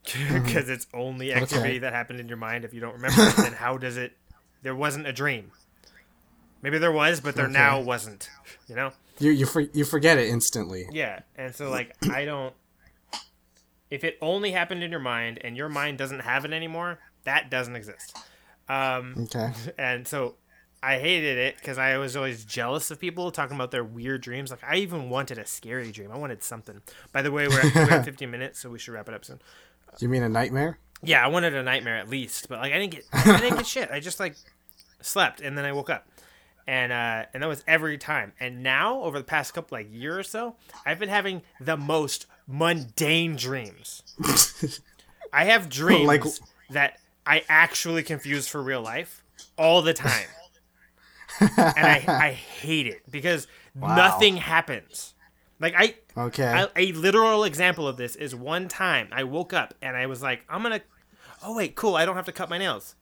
[0.32, 1.80] Because it's only activity Okay.
[1.80, 2.64] that happened in your mind.
[2.64, 4.14] If you don't remember it, then how does it?
[4.66, 5.52] There wasn't a dream.
[6.64, 7.54] Maybe there was, but there Okay.
[7.54, 8.32] now wasn't.
[8.68, 8.94] You know?
[9.20, 10.88] You you for, you forget it instantly.
[10.92, 12.52] Yeah, and so like I don't.
[13.92, 17.52] If it only happened in your mind and your mind doesn't have it anymore, that
[17.52, 18.18] doesn't exist.
[18.68, 19.52] Um, Okay.
[19.78, 20.38] and so
[20.82, 24.50] I hated it because I was always jealous of people talking about their weird dreams.
[24.50, 26.12] Like I even wanted a scary dream.
[26.12, 26.82] I wanted something.
[27.12, 29.24] By the way, we're at, we're at 15 minutes, so we should wrap it up
[29.24, 29.40] soon.
[30.00, 30.80] You mean a nightmare?
[31.04, 33.68] Yeah, I wanted a nightmare at least, but like I didn't get I didn't get
[33.68, 33.92] shit.
[33.92, 34.36] I just like
[35.06, 36.08] slept and then I woke up.
[36.68, 38.34] And uh and that was every time.
[38.40, 42.26] And now over the past couple like year or so, I've been having the most
[42.48, 44.02] mundane dreams.
[45.34, 46.24] I have dreams Like-
[46.72, 49.24] that I actually confuse for real life
[49.58, 50.28] all the time.
[51.40, 51.52] and
[51.88, 55.14] I I hate it because nothing happens.
[55.60, 56.48] Like I Okay.
[56.48, 60.22] I, a literal example of this is one time I woke up and I was
[60.22, 60.82] like, I'm gonna.
[61.44, 61.96] Oh wait, cool.
[61.96, 62.96] I don't have to cut my nails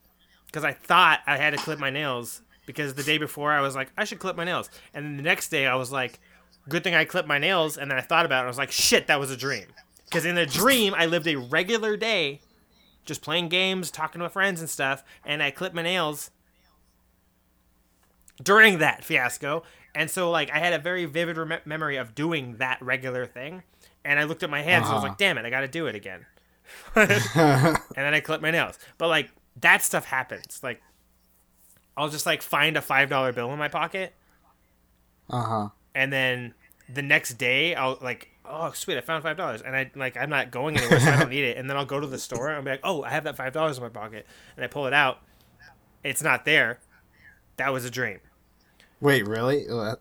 [0.53, 3.75] because I thought I had to clip my nails because the day before I was
[3.75, 6.19] like, I should clip my nails, and then the next day I was like,
[6.69, 8.41] good thing I clipped my nails, and then I thought about it.
[8.41, 9.65] and I was like, shit, that was a dream.
[10.05, 12.39] Because in a dream I lived a regular day,
[13.03, 16.29] just playing games, talking to my friends and stuff, and I clipped my nails
[18.41, 19.63] during that fiasco.
[19.95, 23.63] And so, like, I had a very vivid rem- memory of doing that regular thing.
[24.05, 25.09] And I looked at my hands and I was Uh-huh.
[25.11, 26.25] like, damn it, I got to do it again.
[26.95, 27.09] and
[27.95, 28.79] then I clipped my nails.
[28.97, 29.29] But, like,
[29.61, 30.59] that stuff happens.
[30.63, 30.81] Like,
[31.95, 34.13] I'll just, like, find a $5 bill in my pocket.
[35.29, 35.69] Uh huh.
[35.95, 36.53] And then
[36.93, 39.61] the next day, I'll, like, oh, sweet, I found $5.
[39.65, 41.57] And I, like, I'm not going anywhere, so I don't need it.
[41.57, 43.37] And then I'll go to the store and I'll be like, oh, I have that
[43.37, 44.25] $5 in my pocket.
[44.55, 45.19] And I pull it out.
[46.03, 46.79] It's not there.
[47.57, 48.19] That was a dream.
[48.99, 49.67] Wait, really?
[49.69, 49.95] Oh,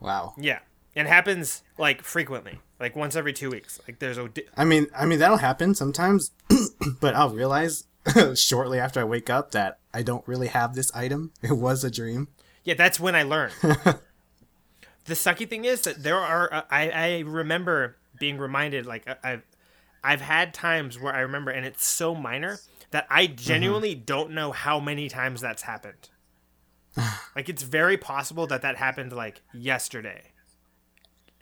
[0.00, 0.34] Wow.
[0.38, 0.60] Yeah,
[0.94, 3.78] it happens like frequently, like once every two weeks.
[3.86, 6.32] Like there's a di- I mean, I mean that'll happen sometimes,
[7.00, 7.84] but I'll realize
[8.34, 11.32] shortly after I wake up that I don't really have this item.
[11.42, 12.28] It was a dream.
[12.64, 12.74] yeah.
[12.74, 13.52] That's when I learned.
[13.62, 19.32] the sucky thing is that there are uh, I I remember being reminded like I-
[19.32, 19.42] I've
[20.02, 22.58] I've had times where I remember and it's so minor
[22.90, 26.08] that I genuinely don't know how many times that's happened.
[27.36, 30.22] like it's very possible that that happened like yesterday.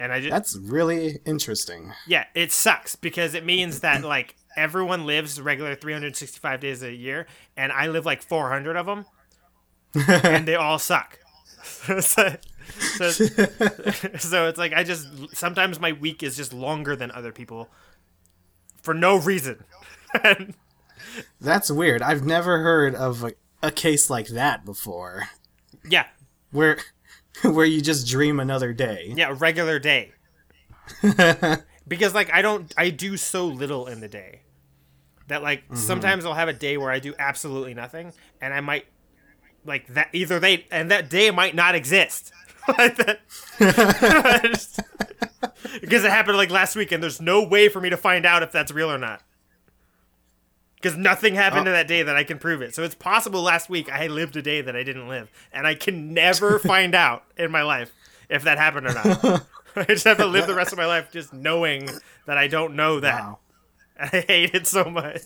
[0.00, 1.92] And I just That's really interesting.
[2.06, 7.26] Yeah, it sucks because it means that like everyone lives regular 365 days a year,
[7.56, 9.06] and I live like 400 of them,
[10.24, 11.18] and they all suck.
[11.62, 17.32] so, so, so it's like I just sometimes my week is just longer than other
[17.32, 17.68] people
[18.82, 19.64] for no reason.
[21.40, 22.02] That's weird.
[22.02, 23.32] I've never heard of a,
[23.62, 25.24] a case like that before,
[25.88, 26.06] yeah,
[26.50, 26.78] where
[27.42, 29.12] where you just dream another day.
[29.16, 30.12] yeah, regular day.
[31.86, 34.40] because like I don't I do so little in the day
[35.28, 35.76] that like mm-hmm.
[35.76, 38.86] sometimes I'll have a day where I do absolutely nothing and I might
[39.64, 42.32] like that either they and that day might not exist.
[45.80, 48.42] Because it happened like last week and there's no way for me to find out
[48.42, 49.22] if that's real or not.
[50.76, 51.64] Because nothing happened oh.
[51.64, 52.74] to that day that I can prove it.
[52.74, 55.30] So it's possible last week I lived a day that I didn't live.
[55.52, 57.92] And I can never find out in my life
[58.28, 59.46] if that happened or not.
[59.76, 61.88] I just have to live the rest of my life just knowing
[62.26, 63.22] that I don't know that.
[63.22, 63.38] Wow.
[64.12, 65.22] I hate it so much.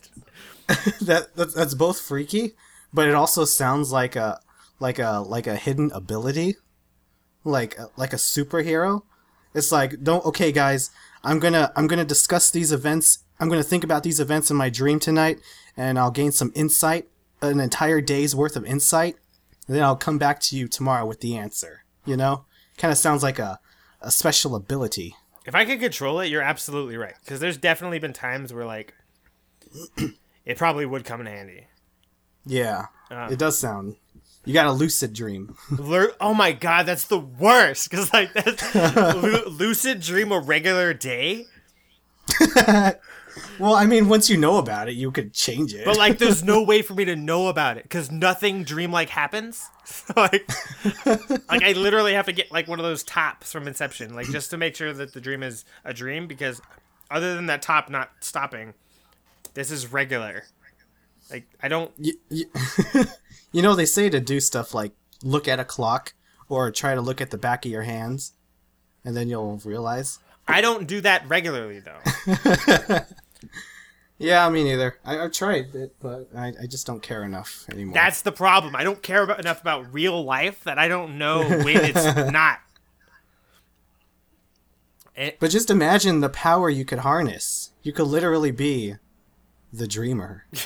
[1.03, 2.53] that that's, that's both freaky,
[2.93, 4.41] but it also sounds like a
[4.81, 6.57] like a like a hidden ability,
[7.45, 9.03] like uh, like a superhero.
[9.55, 10.91] It's like don't okay guys,
[11.23, 13.19] I'm gonna I'm gonna discuss these events.
[13.39, 15.41] I'm gonna think about these events in my dream tonight,
[15.77, 17.09] and I'll gain some insight,
[17.43, 19.17] an entire day's worth of insight,
[19.67, 21.85] and then I'll come back to you tomorrow with the answer.
[22.07, 22.47] You know,
[22.79, 23.61] kind of sounds like a
[24.01, 25.15] a special ability.
[25.45, 27.15] If I could control it, you're absolutely right.
[27.25, 28.95] Because there's definitely been times where, like,
[30.45, 31.67] it probably would come in handy.
[32.47, 33.29] Yeah, Ah.
[33.29, 33.97] it does sound.
[34.45, 35.57] You got a lucid dream.
[35.71, 37.91] Lur- oh my god, that's the worst.
[37.91, 38.75] Because, like, that's,
[39.23, 41.47] lu- lucid dream a regular day.
[43.59, 45.85] Well, I mean, once you know about it, you could change it.
[45.85, 47.85] But, like, there's no way for me to know about it.
[47.85, 49.69] Because nothing dreamlike happens.
[50.17, 50.49] like,
[51.07, 54.15] like, I literally have to get, like, one of those tops from Inception.
[54.15, 56.27] Like, just to make sure that the dream is a dream.
[56.27, 56.61] Because
[57.11, 58.75] other than that top not stopping,
[59.55, 60.45] this is regular.
[61.31, 62.47] Like, I don't you, you,
[63.53, 66.13] you know, they say to do stuff like look at a clock
[66.49, 68.33] or try to look at the back of your hands,
[69.05, 70.19] and then you'll realize.
[70.47, 72.99] I don't do that regularly though.
[74.19, 74.99] Yeah, me neither.
[75.05, 77.95] I, I've tried it, but I, I just don't care enough anymore.
[77.95, 78.77] That's the problem.
[78.77, 82.61] I don't care about, enough about real life that I don't know when it's not.
[85.17, 87.73] It, but just imagine the power you could harness.
[87.83, 88.95] You could literally be
[89.73, 90.47] the dreamer.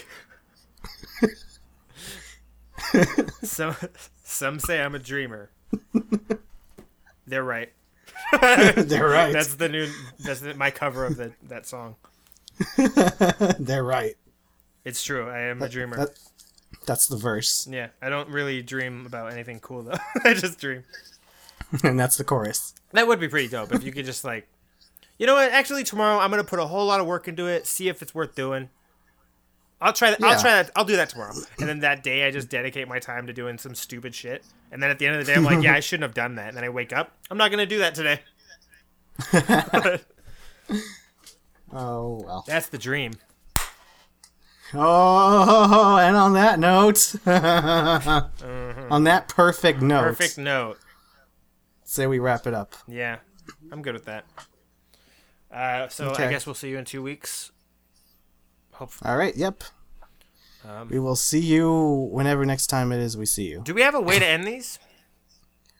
[3.43, 3.75] some
[4.23, 5.51] some say I'm a dreamer.
[7.27, 7.73] They're right.
[8.41, 9.33] They're right.
[9.33, 9.89] That's the new.
[10.21, 11.97] That's the, my cover of the, that song.
[13.59, 14.17] They're right.
[14.85, 15.29] It's true.
[15.29, 15.97] I am a dreamer.
[15.97, 16.19] That,
[16.87, 19.99] that's the verse, yeah, I don't really dream about anything cool though.
[20.25, 20.85] I just dream.
[21.83, 22.75] and that's the chorus.
[22.93, 24.49] That would be pretty dope if you could just like,
[25.19, 25.51] you know what?
[25.51, 27.67] Actually, tomorrow I'm gonna put a whole lot of work into it.
[27.67, 28.71] See if it's worth doing.
[29.81, 30.21] I'll try that.
[30.21, 30.29] Yeah.
[30.29, 30.71] I'll try that.
[30.77, 31.35] I'll do that tomorrow.
[31.59, 34.43] And then that day, I just dedicate my time to doing some stupid shit.
[34.73, 36.37] And then at the end of the day, I'm like, yeah, I shouldn't have done
[36.37, 36.49] that.
[36.49, 37.13] And then I wake up.
[37.31, 38.21] I'm not gonna do that today.
[41.73, 42.45] Oh well.
[42.47, 43.13] That's the dream.
[44.75, 47.15] Oh, and on that note,
[48.91, 50.79] on that perfect note, Perfect note.
[51.85, 52.75] say we wrap it up.
[52.89, 53.19] Yeah,
[53.71, 54.25] I'm good with that.
[55.53, 57.53] Uh, so I guess we'll see you in two weeks.
[58.73, 59.11] Hopefully.
[59.11, 59.35] All right.
[59.37, 59.63] Yep.
[60.69, 63.63] Um, We will see you whenever next time it is we see you.
[63.65, 64.79] Do we have a way to end these?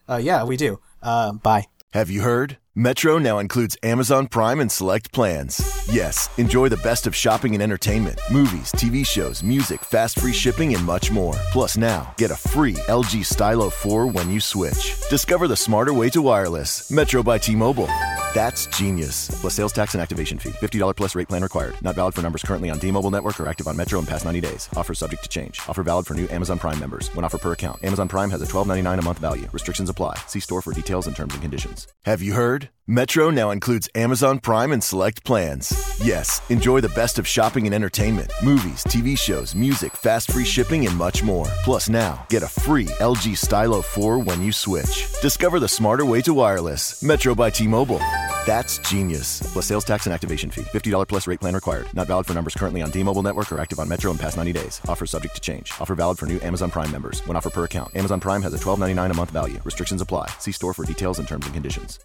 [0.09, 0.79] Uh, yeah, we do.
[1.03, 1.65] Uh, bye.
[1.93, 2.57] Have you heard?
[2.79, 5.59] Metro now includes Amazon Prime and select plans.
[5.91, 10.75] Yes, enjoy the best of shopping and entertainment, movies, TV shows, music, fast free shipping,
[10.75, 11.33] and much more.
[11.51, 14.95] Plus, now get a free LG Stylo 4 when you switch.
[15.09, 16.91] Discover the smarter way to wireless.
[16.91, 17.89] Metro by T Mobile.
[18.35, 19.27] That's genius.
[19.41, 20.51] Plus sales tax and activation fee.
[20.51, 21.75] $50 plus rate plan required.
[21.81, 24.41] Not valid for numbers currently on T-Mobile network or active on Metro in past 90
[24.41, 24.69] days.
[24.75, 25.59] Offer subject to change.
[25.67, 27.07] Offer valid for new Amazon Prime members.
[27.15, 27.83] When offer per account.
[27.83, 29.49] Amazon Prime has a $12.99 a month value.
[29.51, 30.17] Restrictions apply.
[30.27, 31.87] See store for details and terms and conditions.
[32.05, 32.66] Have you heard?
[32.89, 35.73] Metro now includes Amazon Prime and select plans.
[36.01, 40.87] Yes, enjoy the best of shopping and entertainment, movies, TV shows, music, fast free shipping,
[40.87, 41.47] and much more.
[41.65, 45.09] Plus, now get a free LG Stylo 4 when you switch.
[45.21, 47.03] Discover the smarter way to wireless.
[47.03, 47.99] Metro by T Mobile.
[48.47, 49.41] That's genius.
[49.51, 50.61] Plus sales tax and activation fee.
[50.63, 51.93] $50 plus rate plan required.
[51.93, 54.53] Not valid for numbers currently on T-Mobile network or active on Metro in past 90
[54.53, 54.79] days.
[54.87, 55.73] Offer subject to change.
[55.81, 57.19] Offer valid for new Amazon Prime members.
[57.27, 57.93] When offer per account.
[57.93, 59.59] Amazon Prime has a $12.99 a month value.
[59.65, 60.29] Restrictions apply.
[60.39, 61.99] See store for details and terms and conditions.